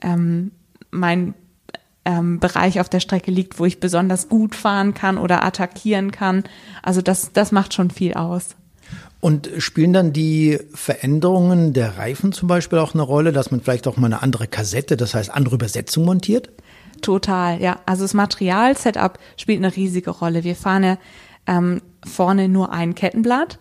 [0.00, 0.52] ähm,
[0.90, 1.34] mein
[2.04, 6.44] ähm, Bereich auf der Strecke liegt, wo ich besonders gut fahren kann oder attackieren kann.
[6.82, 8.56] Also das, das macht schon viel aus.
[9.20, 13.86] Und spielen dann die Veränderungen der Reifen zum Beispiel auch eine Rolle, dass man vielleicht
[13.86, 16.50] auch mal eine andere Kassette, das heißt andere Übersetzung montiert?
[17.00, 17.80] Total, ja.
[17.86, 20.44] Also das Material-Setup spielt eine riesige Rolle.
[20.44, 20.98] Wir fahren ja
[21.46, 23.58] ähm, vorne nur ein Kettenblatt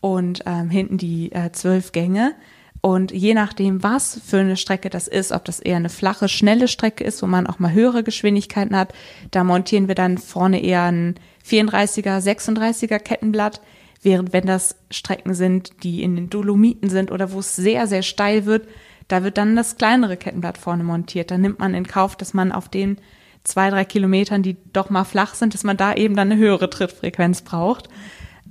[0.00, 2.34] und ähm, hinten die äh, zwölf Gänge.
[2.80, 6.68] Und je nachdem, was für eine Strecke das ist, ob das eher eine flache, schnelle
[6.68, 8.92] Strecke ist, wo man auch mal höhere Geschwindigkeiten hat,
[9.30, 11.14] da montieren wir dann vorne eher ein
[11.48, 13.62] 34er, 36er Kettenblatt.
[14.04, 18.02] Während wenn das Strecken sind, die in den Dolomiten sind oder wo es sehr, sehr
[18.02, 18.68] steil wird,
[19.08, 21.30] da wird dann das kleinere Kettenblatt vorne montiert.
[21.30, 22.98] Da nimmt man in Kauf, dass man auf den
[23.44, 26.70] zwei, drei Kilometern, die doch mal flach sind, dass man da eben dann eine höhere
[26.70, 27.88] Trittfrequenz braucht.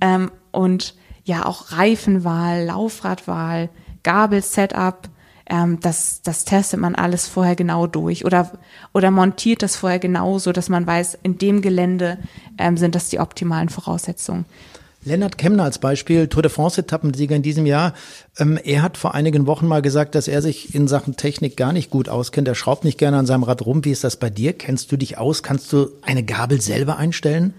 [0.02, 3.70] Ähm, und ja, auch Reifenwahl, Laufradwahl,
[4.04, 5.10] Gabelsetup,
[5.46, 8.52] ähm, das, das testet man alles vorher genau durch oder,
[8.94, 12.18] oder montiert das vorher genau so, dass man weiß, in dem Gelände
[12.58, 14.46] ähm, sind das die optimalen Voraussetzungen.
[15.06, 17.94] Lennart Kemner als Beispiel, Tour de France-Etappensieger in diesem Jahr.
[18.38, 21.74] Ähm, er hat vor einigen Wochen mal gesagt, dass er sich in Sachen Technik gar
[21.74, 22.48] nicht gut auskennt.
[22.48, 23.84] Er schraubt nicht gerne an seinem Rad rum.
[23.86, 24.54] Wie ist das bei dir?
[24.54, 25.44] Kennst du dich aus?
[25.44, 27.54] Kannst du eine Gabel selber einstellen?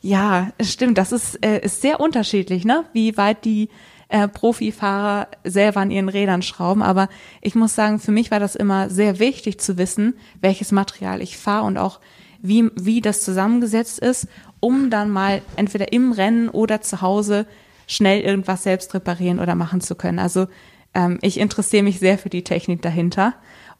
[0.00, 0.98] Ja, stimmt.
[0.98, 2.84] Das ist, äh, ist sehr unterschiedlich, ne?
[2.92, 3.68] wie weit die
[4.08, 6.82] äh, Profifahrer selber an ihren Rädern schrauben.
[6.82, 7.08] Aber
[7.40, 11.36] ich muss sagen, für mich war das immer sehr wichtig zu wissen, welches Material ich
[11.36, 12.00] fahre und auch
[12.40, 14.28] wie, wie das zusammengesetzt ist
[14.64, 17.44] um dann mal entweder im Rennen oder zu Hause
[17.86, 20.18] schnell irgendwas selbst reparieren oder machen zu können.
[20.18, 20.46] Also
[20.94, 23.34] ähm, ich interessiere mich sehr für die Technik dahinter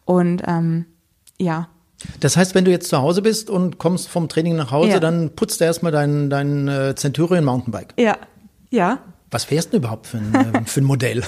[0.04, 0.84] und ähm,
[1.38, 1.70] ja.
[2.20, 5.00] Das heißt, wenn du jetzt zu Hause bist und kommst vom Training nach Hause, ja.
[5.00, 7.94] dann putzt du erstmal dein, dein äh, Centurion Mountainbike.
[7.98, 8.18] Ja,
[8.68, 8.98] Ja.
[9.30, 11.24] Was fährst du überhaupt für ein, äh, für ein Modell?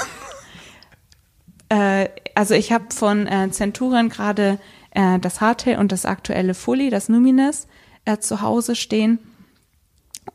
[1.70, 4.58] Äh, also ich habe von äh, Centurion gerade
[4.90, 7.68] äh, das Hardtail und das aktuelle Fully, das Numines,
[8.04, 9.18] äh, zu Hause stehen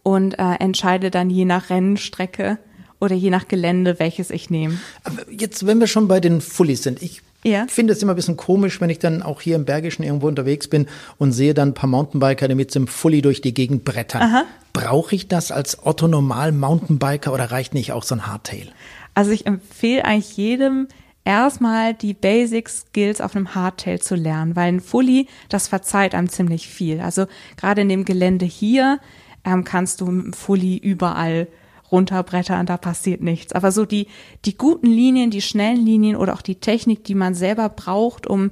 [0.04, 2.58] und äh, entscheide dann je nach Rennstrecke
[3.00, 4.80] oder je nach Gelände, welches ich nehme.
[5.04, 7.66] Aber jetzt, wenn wir schon bei den Fullies sind, ich Ja.
[7.68, 10.68] finde es immer ein bisschen komisch, wenn ich dann auch hier im Bergischen irgendwo unterwegs
[10.68, 10.88] bin
[11.18, 14.44] und sehe dann ein paar Mountainbiker, die mit so einem Fully durch die Gegend brettern.
[14.74, 18.68] Brauche ich das als Otto Normal Mountainbiker oder reicht nicht auch so ein Hardtail?
[19.16, 20.88] Also ich empfehle eigentlich jedem
[21.26, 26.30] erstmal die Basic Skills auf einem Hardtail zu lernen, weil ein Fully, das verzeiht einem
[26.30, 27.00] ziemlich viel.
[27.02, 27.26] Also
[27.58, 29.00] gerade in dem Gelände hier
[29.46, 31.48] ähm, kannst du mit dem Fully überall
[31.92, 33.54] runterbrettern, da passiert nichts.
[33.54, 34.08] Aber so die,
[34.46, 38.52] die guten Linien, die schnellen Linien oder auch die Technik, die man selber braucht, um,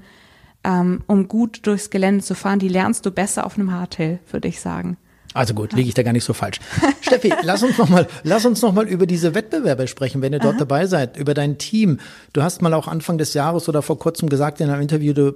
[0.64, 4.48] ähm, um gut durchs Gelände zu fahren, die lernst du besser auf einem Hardtail, würde
[4.48, 4.98] ich sagen.
[5.34, 6.60] Also gut, liege ich da gar nicht so falsch.
[7.02, 10.40] Steffi, lass uns noch mal, lass uns noch mal über diese Wettbewerbe sprechen, wenn ihr
[10.40, 12.00] dort dabei seid, über dein Team.
[12.34, 15.36] Du hast mal auch Anfang des Jahres oder vor kurzem gesagt in einem Interview, du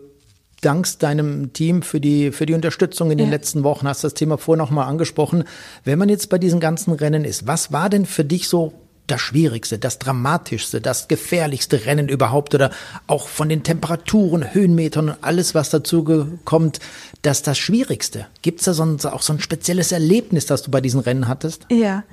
[0.63, 3.33] dankst deinem Team für die für die Unterstützung in den Ja.
[3.33, 3.87] letzten Wochen.
[3.87, 5.43] Hast das Thema vorher noch mal angesprochen.
[5.83, 8.73] Wenn man jetzt bei diesen ganzen Rennen ist, was war denn für dich so
[9.07, 12.71] das Schwierigste, das Dramatischste, das gefährlichste Rennen überhaupt oder
[13.05, 16.05] auch von den Temperaturen, Höhenmetern und alles, was dazu
[16.45, 16.79] kommt,
[17.21, 18.27] das das Schwierigste?
[18.41, 21.27] Gibt es da so ein, auch so ein spezielles Erlebnis, das du bei diesen Rennen
[21.27, 21.65] hattest?
[21.69, 22.03] Ja,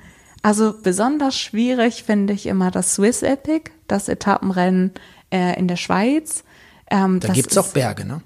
[0.42, 4.90] also besonders schwierig finde ich immer das Swiss Epic, das Etappenrennen
[5.32, 6.42] äh, in der Schweiz.
[6.90, 8.20] Ähm, Da das gibt's auch Berge, ne?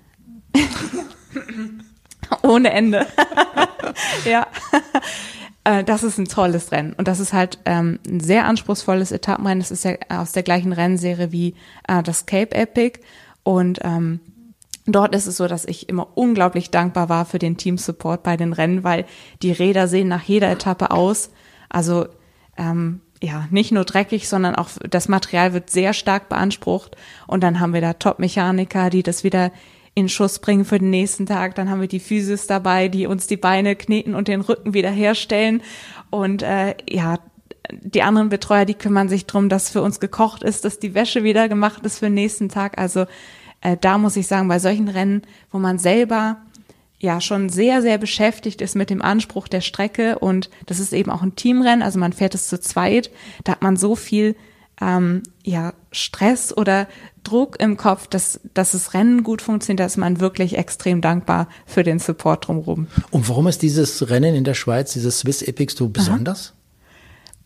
[2.42, 3.06] Ohne Ende.
[4.24, 4.46] ja.
[5.64, 9.60] Äh, Das ist ein tolles Rennen und das ist halt ähm, ein sehr anspruchsvolles Etappenrennen.
[9.60, 11.54] Das ist ja aus der gleichen Rennserie wie
[11.88, 13.00] äh, das Cape Epic
[13.42, 14.20] und ähm,
[14.86, 18.52] Dort ist es so, dass ich immer unglaublich dankbar war für den Team-Support bei den
[18.52, 19.06] Rennen, weil
[19.40, 21.30] die Räder sehen nach jeder Etappe aus.
[21.70, 22.06] Also
[22.58, 26.96] ähm, ja, nicht nur dreckig, sondern auch das Material wird sehr stark beansprucht.
[27.26, 29.52] Und dann haben wir da Top-Mechaniker, die das wieder
[29.94, 31.54] in Schuss bringen für den nächsten Tag.
[31.54, 34.90] Dann haben wir die Physis dabei, die uns die Beine kneten und den Rücken wieder
[34.90, 35.62] herstellen.
[36.10, 37.18] Und äh, ja,
[37.70, 41.22] die anderen Betreuer, die kümmern sich drum, dass für uns gekocht ist, dass die Wäsche
[41.22, 42.78] wieder gemacht ist für den nächsten Tag.
[42.78, 43.06] Also
[43.60, 46.38] äh, da muss ich sagen, bei solchen Rennen, wo man selber
[46.98, 51.10] ja schon sehr, sehr beschäftigt ist mit dem Anspruch der Strecke und das ist eben
[51.10, 53.10] auch ein Teamrennen, also man fährt es zu zweit,
[53.44, 54.36] da hat man so viel
[54.80, 56.88] ähm, ja, Stress oder
[57.22, 61.48] Druck im Kopf, dass, dass das Rennen gut funktioniert, da ist man wirklich extrem dankbar
[61.66, 62.88] für den Support drumherum.
[63.10, 66.54] Und warum ist dieses Rennen in der Schweiz, dieses Swiss Epics, so besonders?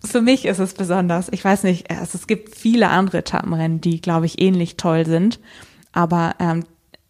[0.05, 1.29] Für mich ist es besonders.
[1.31, 5.41] Ich weiß nicht, also es gibt viele andere Etappenrennen, die, glaube ich, ähnlich toll sind.
[5.93, 6.65] Aber ähm,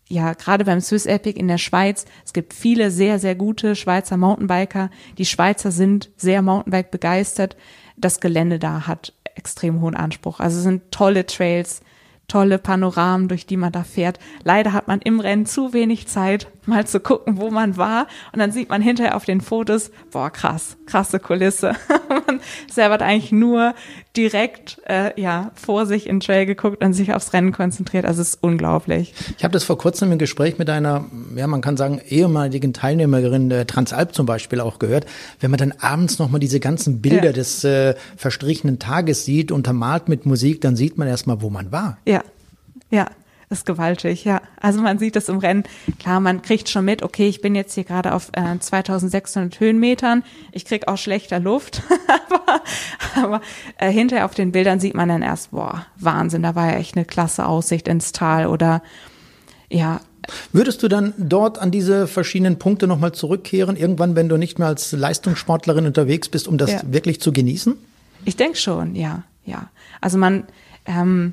[0.08, 4.16] ja, gerade beim Swiss Epic in der Schweiz, es gibt viele sehr, sehr gute Schweizer
[4.16, 4.90] Mountainbiker.
[5.18, 7.56] Die Schweizer sind sehr Mountainbike begeistert.
[7.98, 10.40] Das Gelände da hat extrem hohen Anspruch.
[10.40, 11.80] Also es sind tolle Trails,
[12.26, 14.18] tolle Panoramen, durch die man da fährt.
[14.44, 18.06] Leider hat man im Rennen zu wenig Zeit, mal zu gucken, wo man war.
[18.32, 21.72] Und dann sieht man hinterher auf den Fotos, boah, krass, krasse Kulisse.
[22.26, 22.40] man
[22.70, 23.74] selber hat eigentlich nur
[24.16, 28.04] direkt äh, ja vor sich in Trail geguckt und sich aufs Rennen konzentriert.
[28.04, 29.14] Also es ist unglaublich.
[29.36, 31.04] Ich habe das vor kurzem im Gespräch mit einer,
[31.36, 35.06] ja, man kann sagen, ehemaligen Teilnehmerin der Transalp zum Beispiel auch gehört.
[35.40, 37.32] Wenn man dann abends nochmal diese ganzen Bilder Ja.
[37.32, 41.98] des äh, verstrichenen Tages sieht, untermalt mit Musik, dann sieht man erstmal, wo man war.
[42.06, 42.22] Ja,
[42.90, 43.06] ja,
[43.50, 44.42] ist gewaltig, ja.
[44.60, 45.64] Also man sieht das im Rennen.
[45.98, 50.22] Klar, man kriegt schon mit, okay, ich bin jetzt hier gerade auf äh, 2600 Höhenmetern.
[50.52, 51.82] Ich krieg auch schlechter Luft.
[52.30, 52.60] aber
[53.16, 53.40] aber
[53.78, 56.96] äh, hinterher auf den Bildern sieht man dann erst, boah, Wahnsinn, da war ja echt
[56.96, 58.82] eine klasse Aussicht ins Tal oder
[59.70, 60.00] ja,
[60.52, 64.68] Würdest du dann dort an diese verschiedenen Punkte nochmal zurückkehren, irgendwann, wenn du nicht mehr
[64.68, 66.80] als Leistungssportlerin unterwegs bist, um das Ja.
[66.84, 67.74] wirklich zu genießen?
[68.26, 69.70] Ich denke schon, ja, ja.
[70.02, 70.44] Also man,
[70.84, 71.32] ähm,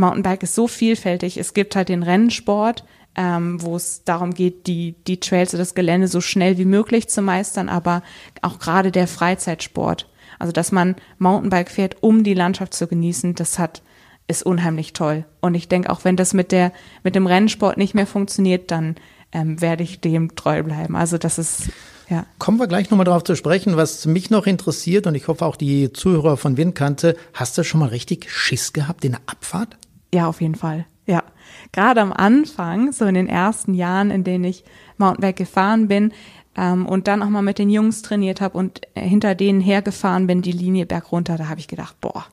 [0.00, 1.36] Mountainbike ist so vielfältig.
[1.36, 2.84] Es gibt halt den Rennsport,
[3.16, 7.08] ähm, wo es darum geht, die, die Trails oder das Gelände so schnell wie möglich
[7.08, 8.02] zu meistern, aber
[8.42, 10.08] auch gerade der Freizeitsport.
[10.38, 13.82] Also, dass man Mountainbike fährt, um die Landschaft zu genießen, das hat,
[14.26, 15.24] ist unheimlich toll.
[15.40, 16.72] Und ich denke, auch wenn das mit der,
[17.02, 18.96] mit dem Rennsport nicht mehr funktioniert, dann
[19.32, 20.96] ähm, werde ich dem treu bleiben.
[20.96, 21.68] Also, das ist,
[22.08, 22.24] ja.
[22.38, 25.56] Kommen wir gleich nochmal darauf zu sprechen, was mich noch interessiert und ich hoffe auch
[25.56, 27.16] die Zuhörer von Windkante.
[27.34, 29.76] Hast du schon mal richtig Schiss gehabt in der Abfahrt?
[30.12, 30.86] Ja, auf jeden Fall.
[31.06, 31.24] Ja.
[31.72, 34.64] Gerade am Anfang, so in den ersten Jahren, in denen ich
[34.96, 36.12] Mountainbike gefahren bin
[36.56, 40.26] ähm, und dann auch mal mit den Jungs trainiert habe und äh, hinter denen hergefahren
[40.26, 42.26] bin, die Linie bergunter, da habe ich gedacht, boah,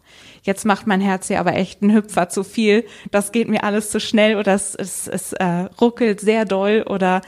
[0.43, 2.85] jetzt macht mein Herz hier aber echt einen Hüpfer zu viel.
[3.11, 7.21] Das geht mir alles zu schnell oder es, es, es äh, ruckelt sehr doll oder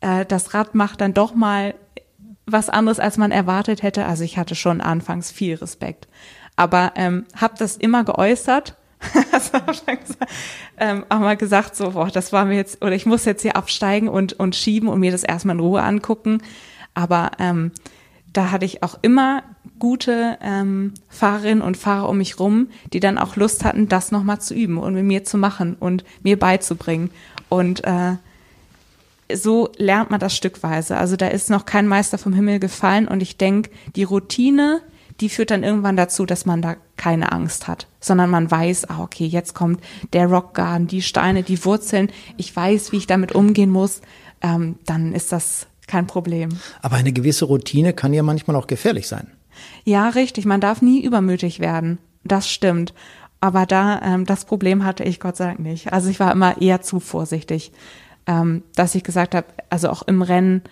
[0.00, 1.74] äh, das Rad macht dann doch mal
[2.46, 4.06] was anderes, als man erwartet hätte.
[4.06, 6.08] Also ich hatte schon anfangs viel Respekt.
[6.56, 8.76] Aber ähm, habe das immer geäußert.
[9.30, 10.32] schon gesagt,
[10.78, 13.56] ähm, auch mal gesagt, so, boah, das war mir jetzt, oder ich muss jetzt hier
[13.56, 16.42] absteigen und, und schieben und mir das erstmal in Ruhe angucken.
[16.94, 17.72] Aber ähm,
[18.32, 19.42] da hatte ich auch immer
[19.78, 24.40] gute ähm, Fahrerinnen und Fahrer um mich rum, die dann auch Lust hatten, das nochmal
[24.40, 27.10] zu üben und mit mir zu machen und mir beizubringen.
[27.48, 28.16] Und äh,
[29.32, 30.96] so lernt man das stückweise.
[30.96, 34.80] Also da ist noch kein Meister vom Himmel gefallen und ich denke, die Routine,
[35.20, 39.00] die führt dann irgendwann dazu, dass man da keine Angst hat, sondern man weiß, ah,
[39.00, 39.80] okay, jetzt kommt
[40.12, 44.02] der Rockgarden, die Steine, die Wurzeln, ich weiß, wie ich damit umgehen muss,
[44.42, 46.50] ähm, dann ist das kein Problem.
[46.82, 49.28] Aber eine gewisse Routine kann ja manchmal auch gefährlich sein.
[49.84, 50.44] Ja, richtig.
[50.44, 51.98] Man darf nie übermütig werden.
[52.22, 52.92] Das stimmt.
[53.40, 55.94] Aber da, ähm, das Problem hatte ich Gott sei Dank nicht.
[55.94, 57.72] Also ich war immer eher zu vorsichtig,
[58.26, 60.62] ähm, dass ich gesagt habe, also auch im Rennen,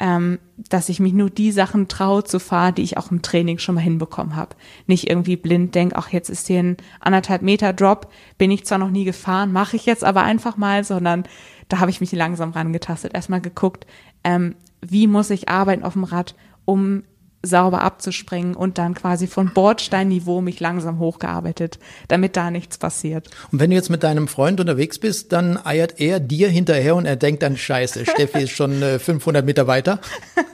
[0.00, 3.58] ähm, dass ich mich nur die Sachen traue zu fahren, die ich auch im Training
[3.58, 4.54] schon mal hinbekommen habe.
[4.86, 8.78] Nicht irgendwie blind denk, ach jetzt ist hier ein anderthalb Meter Drop, bin ich zwar
[8.78, 11.24] noch nie gefahren, mache ich jetzt aber einfach mal, sondern
[11.68, 13.86] da habe ich mich langsam rangetastet, erstmal geguckt,
[14.24, 16.34] ähm, wie muss ich arbeiten auf dem Rad,
[16.64, 17.02] um
[17.42, 21.78] sauber abzuspringen und dann quasi von Bordsteinniveau mich langsam hochgearbeitet,
[22.08, 23.30] damit da nichts passiert.
[23.52, 27.06] Und wenn du jetzt mit deinem Freund unterwegs bist, dann eiert er dir hinterher und
[27.06, 30.00] er denkt dann, scheiße, Steffi ist schon äh, 500 Meter weiter.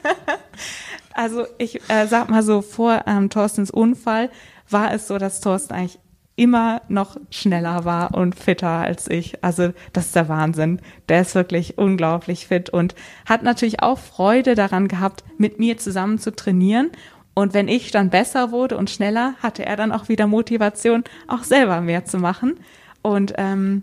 [1.15, 4.31] Also ich äh, sag mal so, vor ähm, Thorstens Unfall
[4.69, 6.01] war es so, dass Thorsten eigentlich
[6.37, 9.43] immer noch schneller war und fitter als ich.
[9.45, 10.81] Also das ist der Wahnsinn.
[11.09, 12.95] Der ist wirklich unglaublich fit und
[13.27, 16.91] hat natürlich auch Freude daran gehabt, mit mir zusammen zu trainieren.
[17.35, 21.43] Und wenn ich dann besser wurde und schneller, hatte er dann auch wieder Motivation, auch
[21.43, 22.55] selber mehr zu machen.
[23.03, 23.83] Und ähm,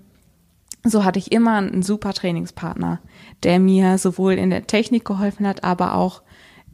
[0.83, 2.99] so hatte ich immer einen super Trainingspartner,
[3.43, 6.21] der mir sowohl in der Technik geholfen hat, aber auch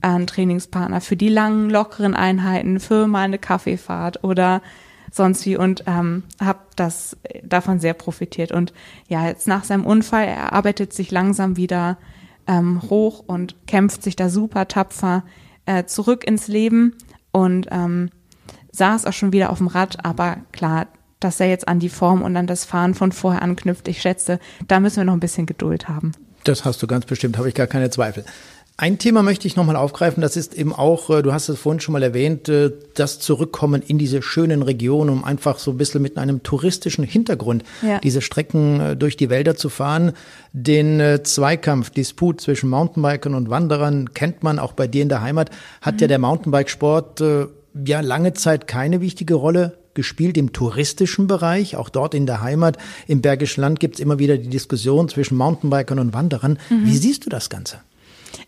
[0.02, 4.62] einen Trainingspartner für die langen, lockeren Einheiten, für mal eine Kaffeefahrt oder
[5.12, 8.52] sonst wie und ähm, habe das davon sehr profitiert.
[8.52, 8.74] Und
[9.08, 11.98] ja, jetzt nach seinem Unfall, er arbeitet sich langsam wieder
[12.48, 15.24] ähm, hoch und kämpft sich da super tapfer
[15.66, 16.96] äh, zurück ins Leben
[17.32, 18.10] und ähm,
[18.72, 20.88] saß auch schon wieder auf dem Rad, aber klar,
[21.20, 24.40] dass er jetzt an die Form und an das Fahren von vorher anknüpft, ich schätze,
[24.68, 26.12] da müssen wir noch ein bisschen Geduld haben.
[26.44, 28.24] Das hast du ganz bestimmt, habe ich gar keine Zweifel.
[28.80, 31.80] Ein Thema möchte ich nochmal aufgreifen, das ist eben auch, äh, du hast es vorhin
[31.80, 36.04] schon mal erwähnt, äh, das Zurückkommen in diese schönen Regionen, um einfach so ein bisschen
[36.04, 37.98] mit einem touristischen Hintergrund ja.
[37.98, 40.12] diese Strecken äh, durch die Wälder zu fahren.
[40.54, 45.50] Den Zweikampf, Disput zwischen Mountainbikern und Wanderern kennt man auch bei dir in der Heimat.
[45.82, 46.02] Hat mhm.
[46.02, 47.24] ja der Mountainbikesport
[47.86, 51.76] ja lange Zeit keine wichtige Rolle gespielt im touristischen Bereich.
[51.76, 55.36] Auch dort in der Heimat, im Bergischen Land gibt es immer wieder die Diskussion zwischen
[55.38, 56.60] Mountainbikern und Wanderern.
[56.70, 56.86] Mhm.
[56.86, 57.80] Wie siehst du das Ganze?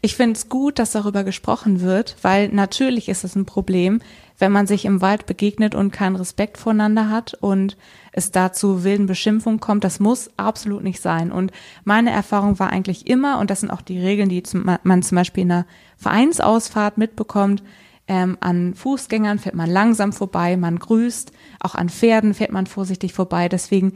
[0.02, 4.02] Ich finde es gut, dass darüber gesprochen wird, weil natürlich ist es ein Problem,
[4.38, 7.76] wenn man sich im Wald begegnet und keinen Respekt voneinander hat und
[8.14, 9.84] es dazu wilden Beschimpfungen kommt.
[9.84, 11.34] Das muss absolut nicht sein.
[11.34, 11.52] Und
[11.84, 14.42] meine Erfahrung war eigentlich immer, und das sind auch die Regeln, die
[14.84, 15.66] man zum Beispiel in einer
[15.98, 17.62] Vereinsausfahrt mitbekommt,
[18.08, 23.14] ähm, an Fußgängern fährt man langsam vorbei, man grüßt, auch an Pferden fährt man vorsichtig
[23.14, 23.50] vorbei.
[23.50, 23.94] Deswegen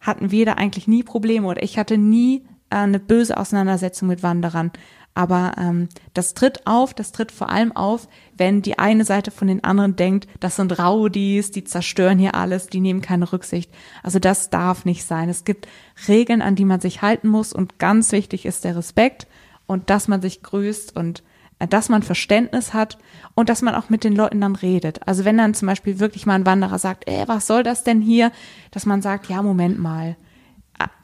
[0.00, 4.22] hatten wir da eigentlich nie Probleme oder ich hatte nie äh, eine böse Auseinandersetzung mit
[4.22, 4.72] Wanderern.
[5.14, 9.46] Aber ähm, das tritt auf, das tritt vor allem auf, wenn die eine Seite von
[9.46, 13.70] den anderen denkt, das sind Raudis, die zerstören hier alles, die nehmen keine Rücksicht.
[14.02, 15.28] Also das darf nicht sein.
[15.28, 15.68] Es gibt
[16.08, 19.28] Regeln, an die man sich halten muss und ganz wichtig ist der Respekt
[19.66, 21.22] und dass man sich grüßt und
[21.60, 22.98] äh, dass man Verständnis hat
[23.34, 25.06] und dass man auch mit den Leuten dann redet.
[25.06, 28.00] Also wenn dann zum Beispiel wirklich mal ein Wanderer sagt, ey, was soll das denn
[28.00, 28.32] hier?
[28.72, 30.16] Dass man sagt, ja, Moment mal,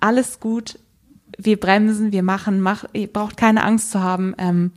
[0.01, 0.81] alles gut,
[1.45, 4.73] wir bremsen, wir machen, mach, ihr braucht keine Angst zu haben ähm,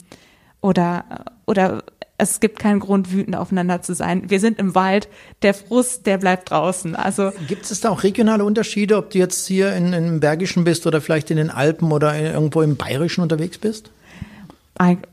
[0.61, 1.05] oder,
[1.45, 1.83] oder
[2.17, 4.29] es gibt keinen Grund, wütend aufeinander zu sein.
[4.29, 5.09] Wir sind im Wald,
[5.41, 6.95] der Frust, der bleibt draußen.
[6.95, 10.63] Also Gibt es da auch regionale Unterschiede, ob du jetzt hier in, in, im Bergischen
[10.63, 13.91] bist oder vielleicht in den Alpen oder irgendwo im Bayerischen unterwegs bist?
[14.77, 15.07] Eig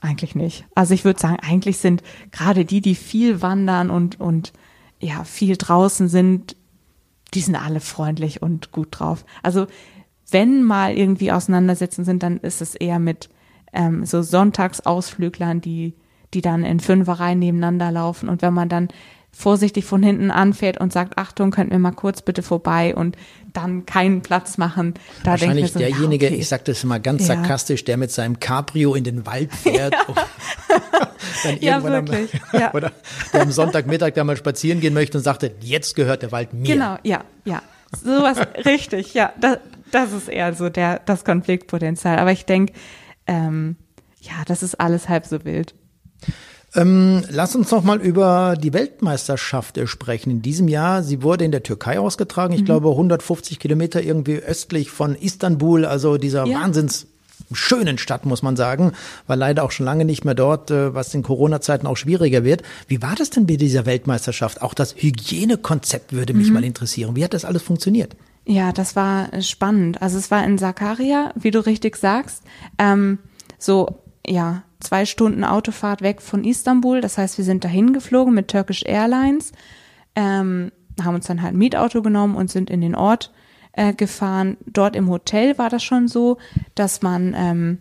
[0.00, 0.64] eigentlich nicht.
[0.74, 2.02] Also ich würde sagen, eigentlich sind
[2.32, 4.52] gerade die, die viel wandern und, und
[5.00, 6.56] ja, viel draußen sind,
[7.34, 9.24] die sind alle freundlich und gut drauf.
[9.42, 9.66] Also
[10.30, 13.28] wenn mal irgendwie Auseinandersetzungen sind, dann ist es eher mit
[13.72, 15.94] ähm, so Sonntagsausflüglern, die,
[16.34, 18.28] die dann in Fünferreihen nebeneinander laufen.
[18.28, 18.88] Und wenn man dann
[19.32, 23.16] vorsichtig von hinten anfährt und sagt, Achtung, könnt mir mal kurz bitte vorbei und
[23.52, 24.94] dann keinen Platz machen.
[25.24, 26.40] Da Wahrscheinlich so, derjenige, ja, okay.
[26.40, 27.36] ich sage das immer ganz ja.
[27.36, 29.94] sarkastisch, der mit seinem Cabrio in den Wald fährt.
[29.94, 30.14] Ja,
[31.44, 32.30] dann ja wirklich.
[32.34, 32.74] Am, ja.
[32.74, 32.92] oder
[33.32, 36.74] der am Sonntagmittag da mal spazieren gehen möchte und sagte, jetzt gehört der Wald mir.
[36.74, 37.62] Genau, ja, ja.
[38.04, 39.32] Sowas, richtig, ja.
[39.40, 39.58] Das,
[39.90, 42.18] das ist eher so der, das Konfliktpotenzial.
[42.18, 42.72] Aber ich denke,
[43.26, 43.76] ähm,
[44.20, 45.74] ja, das ist alles halb so wild.
[46.74, 50.30] Ähm, lass uns noch mal über die Weltmeisterschaft sprechen.
[50.30, 52.52] In diesem Jahr, sie wurde in der Türkei ausgetragen.
[52.52, 52.66] Ich mhm.
[52.66, 56.60] glaube 150 Kilometer irgendwie östlich von Istanbul, also dieser ja.
[56.60, 57.08] Wahnsinns
[57.52, 58.92] schönen Stadt, muss man sagen,
[59.26, 62.62] war leider auch schon lange nicht mehr dort, äh, was in Corona-Zeiten auch schwieriger wird.
[62.86, 64.62] Wie war das denn bei dieser Weltmeisterschaft?
[64.62, 66.54] Auch das Hygienekonzept würde mich mhm.
[66.54, 67.16] mal interessieren.
[67.16, 68.14] Wie hat das alles funktioniert?
[68.46, 70.02] Ja, das war äh, spannend.
[70.02, 72.42] Also es war in Sakarya, wie du richtig sagst,
[72.78, 73.18] ähm,
[73.58, 77.00] so ja zwei Stunden Autofahrt weg von Istanbul.
[77.00, 79.52] Das heißt, wir sind dahin geflogen mit Turkish Airlines,
[80.16, 80.72] ähm,
[81.02, 83.32] haben uns dann halt ein Mietauto genommen und sind in den Ort
[83.72, 84.56] äh, gefahren.
[84.66, 86.38] Dort im Hotel war das schon so,
[86.74, 87.78] dass man, ähm,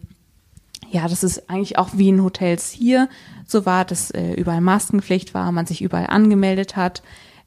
[0.90, 3.10] ja, das ist eigentlich auch wie in Hotels hier
[3.46, 7.02] so war, dass äh, überall Maskenpflicht war, man sich überall angemeldet hat.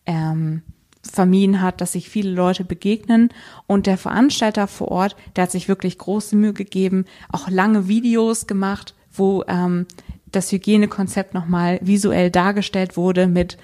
[0.06, 0.62] Ähm,
[1.02, 3.30] vermieden hat, dass sich viele Leute begegnen.
[3.66, 8.46] Und der Veranstalter vor Ort, der hat sich wirklich große Mühe gegeben, auch lange Videos
[8.46, 9.86] gemacht, wo ähm,
[10.30, 13.58] das Hygienekonzept nochmal visuell dargestellt wurde mit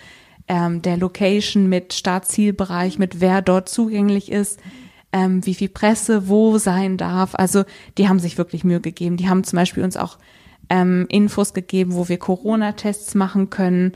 [0.49, 4.61] ähm, der Location, mit Startzielbereich, mit wer dort zugänglich ist,
[5.13, 7.35] ähm, wie viel Presse wo sein darf.
[7.35, 7.65] Also
[7.97, 9.17] die haben sich wirklich Mühe gegeben.
[9.17, 10.19] Die haben zum Beispiel uns auch
[10.71, 13.93] ähm, Infos gegeben, wo wir Corona-Tests machen können,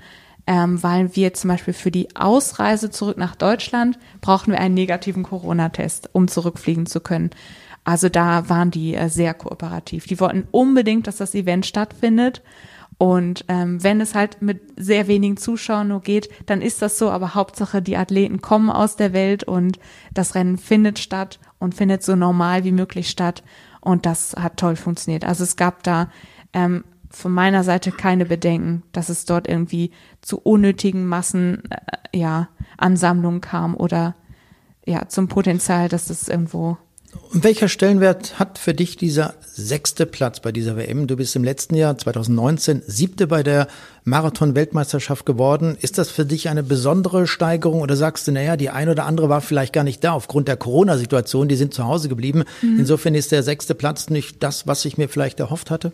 [0.47, 5.23] ähm, weil wir zum Beispiel für die Ausreise zurück nach Deutschland brauchen wir einen negativen
[5.23, 7.31] Corona-Test, um zurückfliegen zu können.
[7.85, 10.07] Also da waren die äh, sehr kooperativ.
[10.07, 12.43] Die wollten unbedingt, dass das Event stattfindet.
[12.99, 17.11] Und ähm, wenn es halt mit sehr wenigen Zuschauern nur geht, dann ist das so.
[17.11, 19.81] Aber Hauptsache, die Athleten kommen aus der Welt und
[20.15, 23.43] das Rennen findet statt und findet so normal wie möglich statt.
[23.81, 25.25] Und das hat toll funktioniert.
[25.25, 26.11] Also es gab da
[26.53, 29.91] ähm, von meiner Seite keine Bedenken, dass es dort irgendwie
[30.21, 34.15] zu unnötigen Massen, äh, ja, Ansammlungen kam oder
[34.85, 36.79] ja, zum Potenzial, dass das irgendwo
[37.33, 41.07] und welcher Stellenwert hat für dich dieser sechste Platz bei dieser WM?
[41.07, 43.69] Du bist im letzten Jahr 2019 siebte bei der
[44.05, 45.77] Marathon-Weltmeisterschaft geworden.
[45.81, 49.29] Ist das für dich eine besondere Steigerung oder sagst du, naja, die ein oder andere
[49.29, 52.45] war vielleicht gar nicht da aufgrund der Corona-Situation, die sind zu Hause geblieben.
[52.63, 52.81] Mhm.
[52.81, 55.93] Insofern ist der sechste Platz nicht das, was ich mir vielleicht erhofft hatte?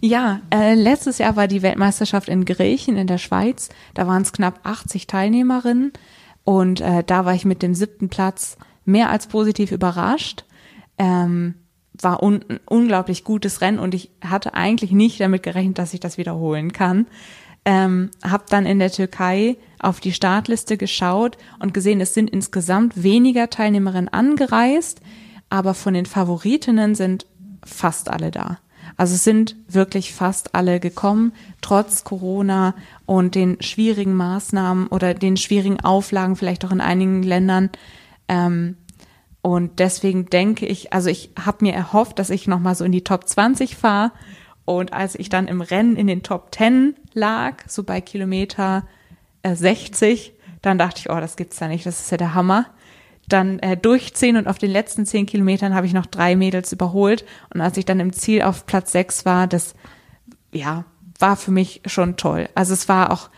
[0.00, 3.68] Ja, äh, letztes Jahr war die Weltmeisterschaft in Griechen in der Schweiz.
[3.94, 5.92] Da waren es knapp 80 Teilnehmerinnen
[6.44, 10.44] und äh, da war ich mit dem siebten Platz mehr als positiv überrascht.
[10.98, 11.54] Ähm,
[12.00, 16.18] war un unglaublich gutes Rennen und ich hatte eigentlich nicht damit gerechnet, dass ich das
[16.18, 17.06] wiederholen kann.
[17.64, 23.02] Ähm, hab dann in der Türkei auf die Startliste geschaut und gesehen, es sind insgesamt
[23.02, 25.00] weniger Teilnehmerinnen angereist,
[25.48, 27.26] aber von den Favoritinnen sind
[27.64, 28.58] fast alle da.
[28.96, 32.74] Also es sind wirklich fast alle gekommen, trotz Corona
[33.06, 37.70] und den schwierigen Maßnahmen oder den schwierigen Auflagen, vielleicht auch in einigen Ländern.
[38.28, 38.76] Ähm,
[39.42, 43.04] und deswegen denke ich, also ich habe mir erhofft, dass ich nochmal so in die
[43.04, 44.12] Top 20 fahre.
[44.64, 48.86] Und als ich dann im Rennen in den Top 10 lag, so bei Kilometer
[49.42, 50.32] äh, 60,
[50.62, 52.66] dann dachte ich, oh, das gibt's da nicht, das ist ja der Hammer.
[53.28, 57.24] Dann äh, durchziehen und auf den letzten 10 Kilometern habe ich noch drei Mädels überholt.
[57.52, 59.74] Und als ich dann im Ziel auf Platz 6 war, das,
[60.52, 60.84] ja,
[61.18, 62.48] war für mich schon toll.
[62.54, 63.30] Also es war auch,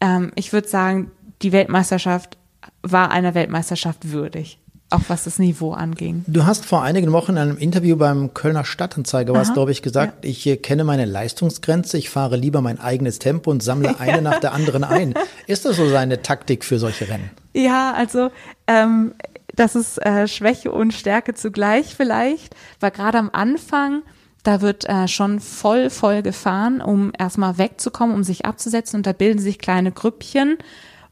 [0.00, 1.10] ähm, ich würde sagen,
[1.42, 2.36] die Weltmeisterschaft
[2.82, 4.58] war einer Weltmeisterschaft würdig.
[4.90, 6.24] Auch was das Niveau anging.
[6.26, 10.24] Du hast vor einigen Wochen in einem Interview beim Kölner Stadtanzeiger was, glaube ich, gesagt,
[10.24, 10.30] ja.
[10.30, 14.40] ich äh, kenne meine Leistungsgrenze, ich fahre lieber mein eigenes Tempo und sammle eine nach
[14.40, 15.12] der anderen ein.
[15.46, 17.30] Ist das so seine Taktik für solche Rennen?
[17.52, 18.30] Ja, also
[18.66, 19.12] ähm,
[19.58, 24.02] das ist äh, Schwäche und Stärke zugleich vielleicht, weil gerade am Anfang
[24.44, 29.12] da wird äh, schon voll, voll gefahren, um erstmal wegzukommen, um sich abzusetzen und da
[29.12, 30.58] bilden sich kleine Grüppchen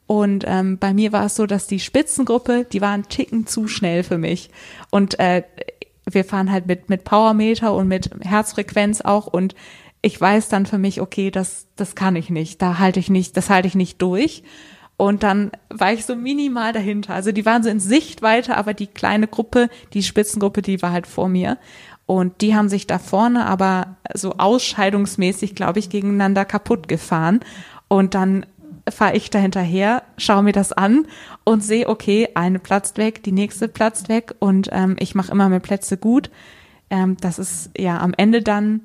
[0.07, 3.66] und ähm, bei mir war es so, dass die Spitzengruppe, die war ein Ticken zu
[3.66, 4.51] schnell für mich.
[4.90, 5.42] Und äh,
[6.09, 9.26] wir fahren halt mit, mit Powermeter und mit Herzfrequenz auch.
[9.26, 9.57] Und
[10.03, 12.62] ich weiß dann für mich, okay, das, das kann ich nicht.
[12.62, 14.44] Da halte ich nicht, das halte ich nicht durch.
[14.97, 17.14] Und dann war ich so minimal dahinter.
[17.14, 21.07] Also die waren so in Sichtweite, aber die kleine Gruppe, die Spitzengruppe, die war halt
[21.07, 21.59] vor mir.
[22.07, 27.40] Und die haben sich da vorne aber so ausscheidungsmäßig, glaube ich, gegeneinander kaputt gefahren.
[27.88, 28.47] Und dann
[28.88, 31.07] fahre ich da hinterher, schaue mir das an
[31.44, 35.49] und sehe, okay, eine platzt weg, die nächste platzt weg und ähm, ich mache immer
[35.49, 36.30] mehr Plätze gut.
[36.88, 38.82] Ähm, das ist ja am Ende dann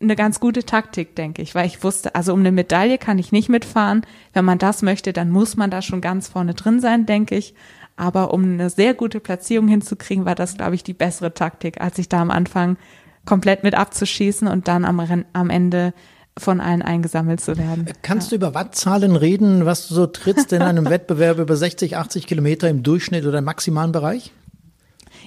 [0.00, 3.32] eine ganz gute Taktik, denke ich, weil ich wusste, also um eine Medaille kann ich
[3.32, 4.02] nicht mitfahren.
[4.32, 7.54] Wenn man das möchte, dann muss man da schon ganz vorne drin sein, denke ich.
[7.96, 11.98] Aber um eine sehr gute Platzierung hinzukriegen, war das, glaube ich, die bessere Taktik, als
[11.98, 12.76] ich da am Anfang
[13.24, 15.94] komplett mit abzuschießen und dann am, am Ende
[16.38, 17.86] von allen eingesammelt zu werden.
[18.02, 18.38] Kannst ja.
[18.38, 22.68] du über Wattzahlen reden, was du so trittst in einem Wettbewerb über 60, 80 Kilometer
[22.68, 24.32] im Durchschnitt oder im maximalen Bereich?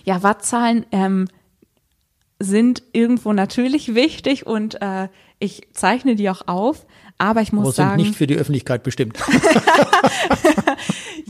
[0.04, 1.28] Ja, Wattzahlen, ähm,
[2.40, 5.10] sind irgendwo natürlich wichtig und äh,
[5.40, 6.86] ich zeichne die auch auf,
[7.18, 8.02] aber ich muss aber sagen.
[8.02, 9.18] nicht für die Öffentlichkeit bestimmt.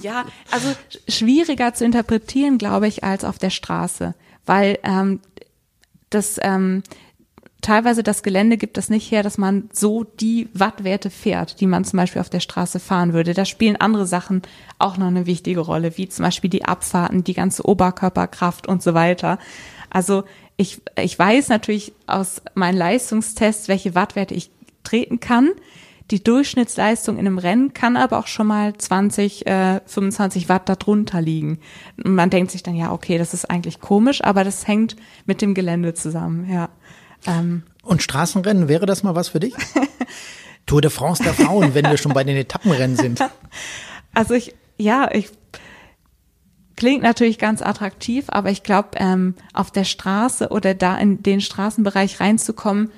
[0.01, 0.69] ja, also
[1.07, 4.13] schwieriger zu interpretieren, glaube ich, als auf der Straße,
[4.45, 5.19] weil ähm,
[6.11, 6.83] das ähm,
[7.61, 11.85] teilweise das Gelände gibt es nicht her, dass man so die Wattwerte fährt, die man
[11.85, 13.33] zum Beispiel auf der Straße fahren würde.
[13.33, 14.41] Da spielen andere Sachen
[14.77, 18.93] auch noch eine wichtige Rolle, wie zum Beispiel die Abfahrten, die ganze Oberkörperkraft und so
[18.93, 19.39] weiter.
[19.89, 20.23] Also
[20.57, 24.51] ich, ich weiß natürlich aus meinen Leistungstests, welche Wattwerte ich
[24.83, 25.49] treten kann.
[26.11, 31.21] Die Durchschnittsleistung in einem Rennen kann aber auch schon mal 20, äh, 25 Watt darunter
[31.21, 31.59] liegen.
[32.03, 35.41] Und man denkt sich dann, ja, okay, das ist eigentlich komisch, aber das hängt mit
[35.41, 36.69] dem Gelände zusammen, ja.
[37.27, 37.63] Ähm.
[37.83, 39.53] Und Straßenrennen, wäre das mal was für dich?
[40.65, 43.19] Tour de France der Frauen, wenn wir schon bei den Etappenrennen sind.
[44.13, 45.29] Also ich, ja, ich
[46.79, 51.41] Klingt natürlich ganz attraktiv, aber ich glaube, ähm, auf der Straße oder da in den
[51.41, 52.89] Straßenbereich reinzukommen,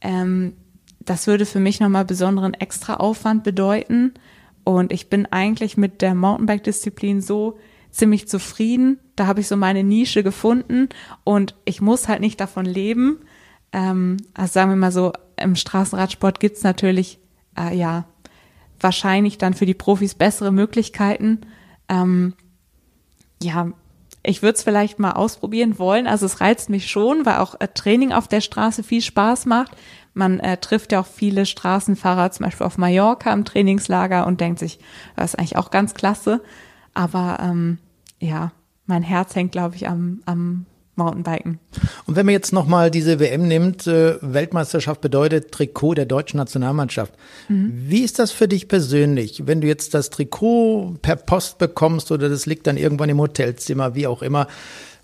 [0.00, 0.54] ähm,
[1.00, 4.14] das würde für mich nochmal besonderen Extraaufwand bedeuten.
[4.64, 7.58] Und ich bin eigentlich mit der Mountainbike-Disziplin so
[7.90, 8.98] ziemlich zufrieden.
[9.14, 10.88] Da habe ich so meine Nische gefunden
[11.22, 13.18] und ich muss halt nicht davon leben.
[13.74, 17.18] Ähm, also sagen wir mal so, im Straßenradsport gibt's natürlich,
[17.58, 18.06] äh, ja,
[18.80, 21.42] wahrscheinlich dann für die Profis bessere Möglichkeiten.
[21.90, 22.32] Ähm,
[23.42, 23.68] ja,
[24.22, 26.06] ich würde es vielleicht mal ausprobieren wollen.
[26.06, 29.72] Also es reizt mich schon, weil auch äh, Training auf der Straße viel Spaß macht.
[30.14, 34.58] Man äh, trifft ja auch viele Straßenfahrer, zum Beispiel auf Mallorca im Trainingslager und denkt
[34.58, 34.78] sich,
[35.16, 36.42] das ist eigentlich auch ganz klasse.
[36.94, 37.78] Aber ähm,
[38.18, 38.52] ja,
[38.86, 40.66] mein Herz hängt, glaube ich, am, am
[40.98, 41.58] Mountainbiken.
[42.06, 47.14] Und wenn man jetzt nochmal diese WM nimmt, äh, Weltmeisterschaft bedeutet Trikot der deutschen Nationalmannschaft.
[47.48, 47.72] Mhm.
[47.86, 52.28] Wie ist das für dich persönlich, wenn du jetzt das Trikot per Post bekommst oder
[52.28, 54.46] das liegt dann irgendwann im Hotelzimmer, wie auch immer,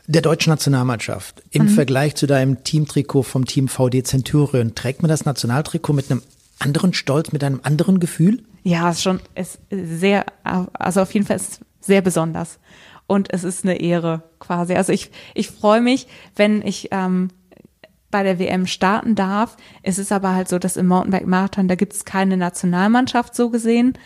[0.06, 1.68] der deutschen Nationalmannschaft im mhm.
[1.68, 4.74] Vergleich zu deinem Teamtrikot vom Team VD Centurion?
[4.74, 6.22] Trägt man das Nationaltrikot mit einem
[6.58, 8.42] anderen Stolz, mit einem anderen Gefühl?
[8.62, 12.58] Ja, ist schon ist sehr, also auf jeden Fall ist sehr besonders
[13.06, 14.74] und es ist eine Ehre quasi.
[14.74, 17.30] Also ich, ich freue mich, wenn ich ähm,
[18.10, 19.56] bei der WM starten darf.
[19.82, 23.98] Es ist aber halt so, dass im Mountainbike-Marathon, da gibt es keine Nationalmannschaft so gesehen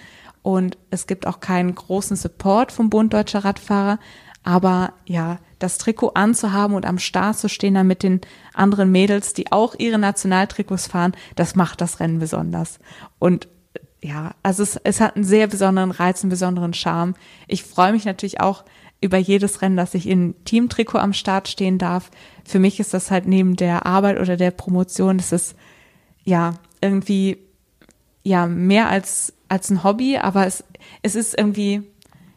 [0.42, 3.98] und es gibt auch keinen großen Support vom Bund Deutscher Radfahrer.
[4.42, 8.22] Aber ja, das Trikot anzuhaben und am Start zu stehen dann mit den
[8.54, 12.78] anderen Mädels, die auch ihre Nationaltrikots fahren, das macht das Rennen besonders.
[13.18, 13.48] Und
[14.00, 17.14] ja, also es, es hat einen sehr besonderen Reiz, einen besonderen Charme.
[17.46, 18.64] Ich freue mich natürlich auch,
[19.00, 22.10] über jedes Rennen, dass ich in Teamtrikot am Start stehen darf.
[22.44, 25.56] Für mich ist das halt neben der Arbeit oder der Promotion, das ist
[26.24, 27.38] ja irgendwie
[28.22, 30.64] ja mehr als als ein Hobby, aber es
[31.02, 31.82] es ist irgendwie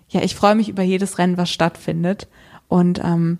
[0.09, 2.27] ja ich freue mich über jedes Rennen, was stattfindet
[2.67, 3.39] und ähm,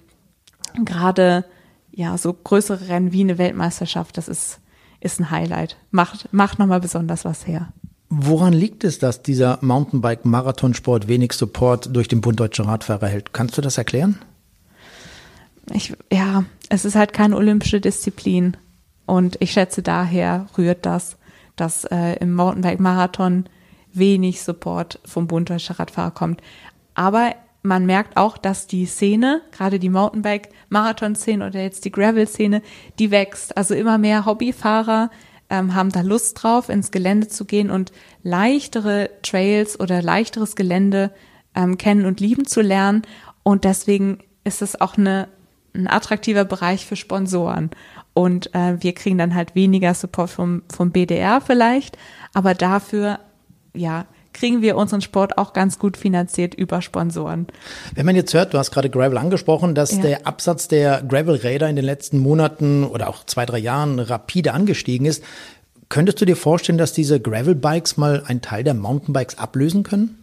[0.83, 1.45] gerade
[1.91, 4.59] ja so größere Rennen wie eine Weltmeisterschaft, das ist
[4.99, 7.71] ist ein Highlight, macht macht noch mal besonders was her.
[8.13, 13.31] Woran liegt es, dass dieser Mountainbike-Marathonsport wenig Support durch den Bund Deutscher Radfahrer hält?
[13.31, 14.19] Kannst du das erklären?
[15.73, 18.57] Ich, ja, es ist halt keine olympische Disziplin.
[19.05, 21.15] Und ich schätze, daher rührt das,
[21.55, 23.45] dass äh, im Mountainbike-Marathon
[23.93, 26.41] wenig Support vom Bund Deutscher Radfahrer kommt.
[26.95, 27.33] Aber
[27.63, 32.61] man merkt auch, dass die Szene, gerade die Mountainbike-Marathon-Szene oder jetzt die Gravel-Szene,
[32.99, 33.55] die wächst.
[33.55, 35.09] Also immer mehr Hobbyfahrer
[35.51, 37.91] ähm, haben da Lust drauf, ins Gelände zu gehen und
[38.23, 41.11] leichtere Trails oder leichteres Gelände
[41.53, 43.03] ähm, kennen und lieben zu lernen.
[43.43, 45.27] Und deswegen ist es auch eine,
[45.75, 47.69] ein attraktiver Bereich für Sponsoren.
[48.13, 51.97] Und äh, wir kriegen dann halt weniger Support vom, vom BDR vielleicht,
[52.33, 53.19] aber dafür,
[53.75, 57.47] ja, kriegen wir unseren Sport auch ganz gut finanziert über Sponsoren.
[57.95, 60.01] Wenn man jetzt hört, du hast gerade Gravel angesprochen, dass ja.
[60.01, 65.05] der Absatz der Gravel-Räder in den letzten Monaten oder auch zwei, drei Jahren rapide angestiegen
[65.05, 65.23] ist,
[65.89, 70.17] könntest du dir vorstellen, dass diese Gravel-Bikes mal einen Teil der Mountainbikes ablösen können?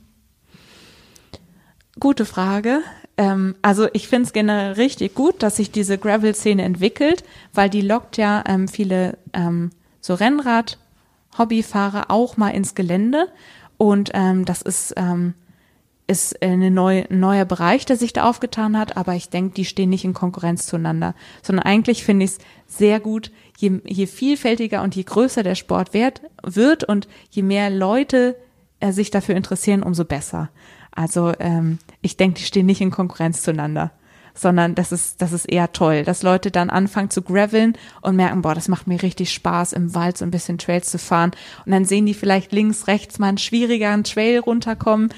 [2.01, 2.81] Gute Frage.
[3.17, 7.83] Ähm, also ich finde es generell richtig gut, dass sich diese Gravel-Szene entwickelt, weil die
[7.83, 10.79] lockt ja ähm, viele ähm, so Rennrad,
[11.37, 13.29] Hobbyfahrer auch mal ins Gelände
[13.79, 15.35] und ähm, das ist, ähm,
[16.07, 19.65] ist eine neue, ein neuer Bereich, der sich da aufgetan hat, aber ich denke, die
[19.65, 24.83] stehen nicht in Konkurrenz zueinander, sondern eigentlich finde ich es sehr gut, je, je vielfältiger
[24.83, 28.37] und je größer der Sport wird, wird und je mehr Leute
[28.81, 30.51] äh, sich dafür interessieren, umso besser.
[30.91, 33.93] Also ähm, ich denke, die stehen nicht in Konkurrenz zueinander
[34.39, 38.43] sondern das ist, das ist eher toll, dass Leute dann anfangen zu graveln und merken,
[38.43, 41.33] boah, das macht mir richtig Spaß, im Wald so ein bisschen Trails zu fahren.
[41.67, 45.11] Und dann sehen die vielleicht links, rechts mal einen schwierigeren Trail runterkommen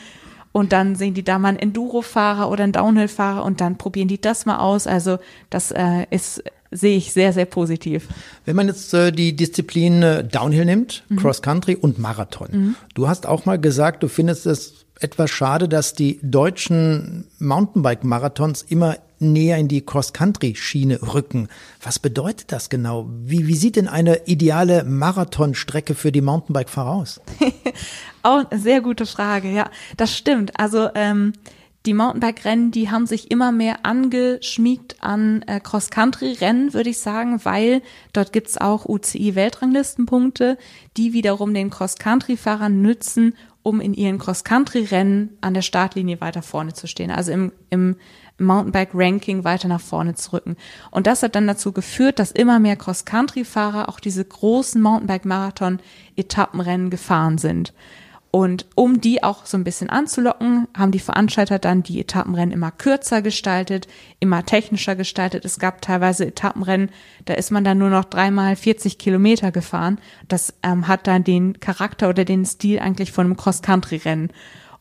[0.53, 4.21] und dann sehen die da mal einen Enduro-Fahrer oder einen Downhill-Fahrer und dann probieren die
[4.21, 4.87] das mal aus.
[4.87, 5.19] Also
[5.49, 6.43] das äh, ist
[6.73, 8.07] sehe ich sehr, sehr positiv.
[8.45, 11.17] Wenn man jetzt äh, die Disziplin äh, Downhill nimmt, mhm.
[11.17, 12.49] Cross Country und Marathon.
[12.53, 12.75] Mhm.
[12.95, 18.97] Du hast auch mal gesagt, du findest es etwas schade, dass die deutschen Mountainbike-Marathons immer
[19.21, 21.49] näher in die Cross-Country-Schiene rücken.
[21.83, 23.09] Was bedeutet das genau?
[23.23, 27.21] Wie, wie sieht denn eine ideale Marathonstrecke für die Mountainbike-Fahrer aus?
[28.23, 29.71] Auch eine sehr gute Frage, ja.
[29.97, 30.59] Das stimmt.
[30.59, 31.33] Also ähm,
[31.87, 37.81] die Mountainbike-Rennen, die haben sich immer mehr angeschmiegt an äh, Cross-Country-Rennen, würde ich sagen, weil
[38.13, 40.59] dort gibt's auch UCI-Weltranglistenpunkte,
[40.97, 46.87] die wiederum den Cross-Country-Fahrern nützen, um in ihren Cross-Country-Rennen an der Startlinie weiter vorne zu
[46.87, 47.11] stehen.
[47.11, 47.97] Also im, im
[48.41, 50.57] Mountainbike-Ranking weiter nach vorne zu rücken.
[50.91, 57.39] Und das hat dann dazu geführt, dass immer mehr Cross-Country-Fahrer auch diese großen Mountainbike-Marathon-Etappenrennen gefahren
[57.39, 57.73] sind.
[58.33, 62.71] Und um die auch so ein bisschen anzulocken, haben die Veranstalter dann die Etappenrennen immer
[62.71, 63.89] kürzer gestaltet,
[64.21, 65.45] immer technischer gestaltet.
[65.45, 66.91] Es gab teilweise Etappenrennen,
[67.25, 69.99] da ist man dann nur noch dreimal 40 Kilometer gefahren.
[70.29, 74.33] Das ähm, hat dann den Charakter oder den Stil eigentlich von einem Cross-Country-Rennen.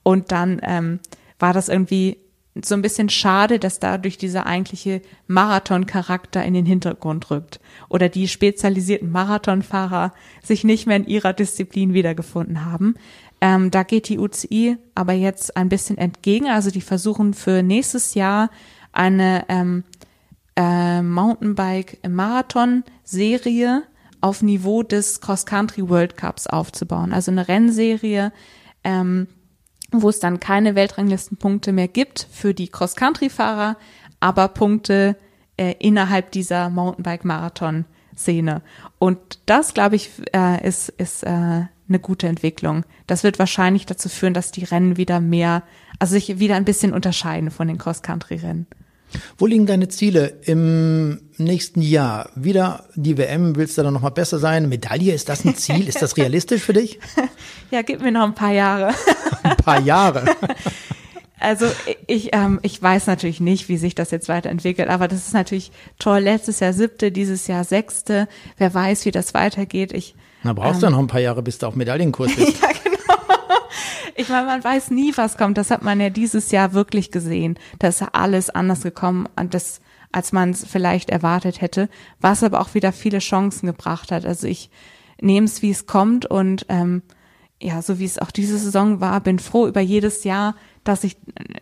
[0.03, 0.99] Und dann ähm,
[1.39, 2.17] war das irgendwie
[2.61, 8.27] so ein bisschen schade, dass dadurch dieser eigentliche Marathon-Charakter in den Hintergrund rückt oder die
[8.27, 12.95] spezialisierten Marathonfahrer sich nicht mehr in ihrer Disziplin wiedergefunden haben.
[13.41, 16.47] Ähm, da geht die UCI aber jetzt ein bisschen entgegen.
[16.47, 18.49] Also die versuchen für nächstes Jahr
[18.91, 19.85] eine ähm,
[20.55, 23.83] äh, Mountainbike-Marathon-Serie
[24.21, 27.13] auf Niveau des Cross-Country World Cups aufzubauen.
[27.13, 28.33] Also eine Rennserie,
[28.83, 29.27] ähm,
[29.91, 33.77] wo es dann keine Weltranglistenpunkte mehr gibt für die Cross-Country-Fahrer,
[34.19, 35.15] aber Punkte
[35.57, 38.61] äh, innerhalb dieser Mountainbike-Marathon-Szene.
[38.97, 42.83] Und das, glaube ich, äh, ist, ist äh, eine gute Entwicklung.
[43.07, 45.63] Das wird wahrscheinlich dazu führen, dass die Rennen wieder mehr,
[45.97, 48.67] also sich wieder ein bisschen unterscheiden von den Cross-Country-Rennen.
[49.37, 52.29] Wo liegen deine Ziele im nächsten Jahr?
[52.35, 54.69] Wieder die WM, willst du da noch mal besser sein?
[54.69, 55.87] Medaille, ist das ein Ziel?
[55.87, 56.99] Ist das realistisch für dich?
[57.71, 58.95] Ja, gib mir noch ein paar Jahre.
[59.43, 60.25] Ein paar Jahre.
[61.39, 61.67] Also
[62.05, 65.71] ich, ähm, ich weiß natürlich nicht, wie sich das jetzt weiterentwickelt, aber das ist natürlich
[65.97, 66.19] toll.
[66.19, 68.27] Letztes Jahr siebte, dieses Jahr sechste.
[68.57, 69.93] Wer weiß, wie das weitergeht.
[69.93, 72.61] Ich, Na, brauchst ähm, du ja noch ein paar Jahre, bis du auf Medaillenkurs bist.
[72.61, 72.99] ja, genau.
[74.15, 75.57] Ich meine, man weiß nie, was kommt.
[75.57, 77.57] Das hat man ja dieses Jahr wirklich gesehen.
[77.79, 79.79] Da ist ja alles anders gekommen, das,
[80.11, 81.87] als man es vielleicht erwartet hätte,
[82.19, 84.25] was aber auch wieder viele Chancen gebracht hat.
[84.25, 84.69] Also ich
[85.21, 87.01] nehme es, wie es kommt und ähm,
[87.61, 91.17] ja, so wie es auch diese Saison war, bin froh über jedes Jahr, dass ich,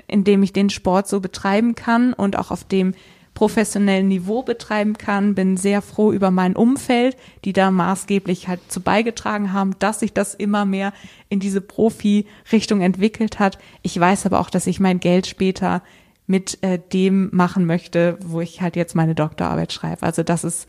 [0.07, 2.93] in dem ich den Sport so betreiben kann und auch auf dem
[3.33, 5.35] professionellen Niveau betreiben kann.
[5.35, 10.11] Bin sehr froh über mein Umfeld, die da maßgeblich halt zu beigetragen haben, dass sich
[10.11, 10.91] das immer mehr
[11.29, 13.59] in diese Profi-Richtung entwickelt hat.
[13.83, 15.83] Ich weiß aber auch, dass ich mein Geld später
[16.25, 20.03] mit äh, dem machen möchte, wo ich halt jetzt meine Doktorarbeit schreibe.
[20.03, 20.67] Also das ist,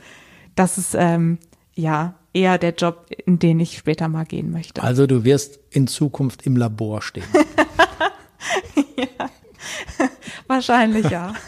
[0.54, 1.38] das ist ähm,
[1.74, 4.82] ja eher der Job, in den ich später mal gehen möchte.
[4.82, 7.24] Also du wirst in Zukunft im Labor stehen.
[8.96, 9.30] ja.
[10.46, 11.34] Wahrscheinlich ja.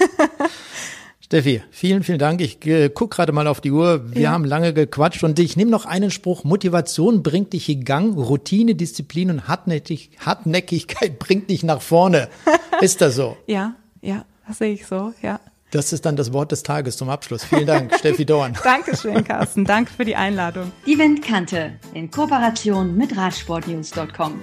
[1.30, 2.40] Steffi, vielen, vielen Dank.
[2.40, 4.12] Ich äh, guck gerade mal auf die Uhr.
[4.12, 4.30] Wir ja.
[4.32, 6.42] haben lange gequatscht und ich nehme noch einen Spruch.
[6.42, 12.28] Motivation bringt dich in Gang, Routine, Disziplin und Hartnäckig, Hartnäckigkeit bringt dich nach vorne.
[12.80, 13.36] Ist das so?
[13.46, 15.38] Ja, ja, das sehe ich so, ja.
[15.70, 17.44] Das ist dann das Wort des Tages zum Abschluss.
[17.44, 18.56] Vielen Dank, Steffi Dorn.
[18.62, 19.64] Dankeschön, Carsten.
[19.64, 20.72] Danke für die Einladung.
[20.86, 24.40] Die Windkante in Kooperation mit Radsportnews.com.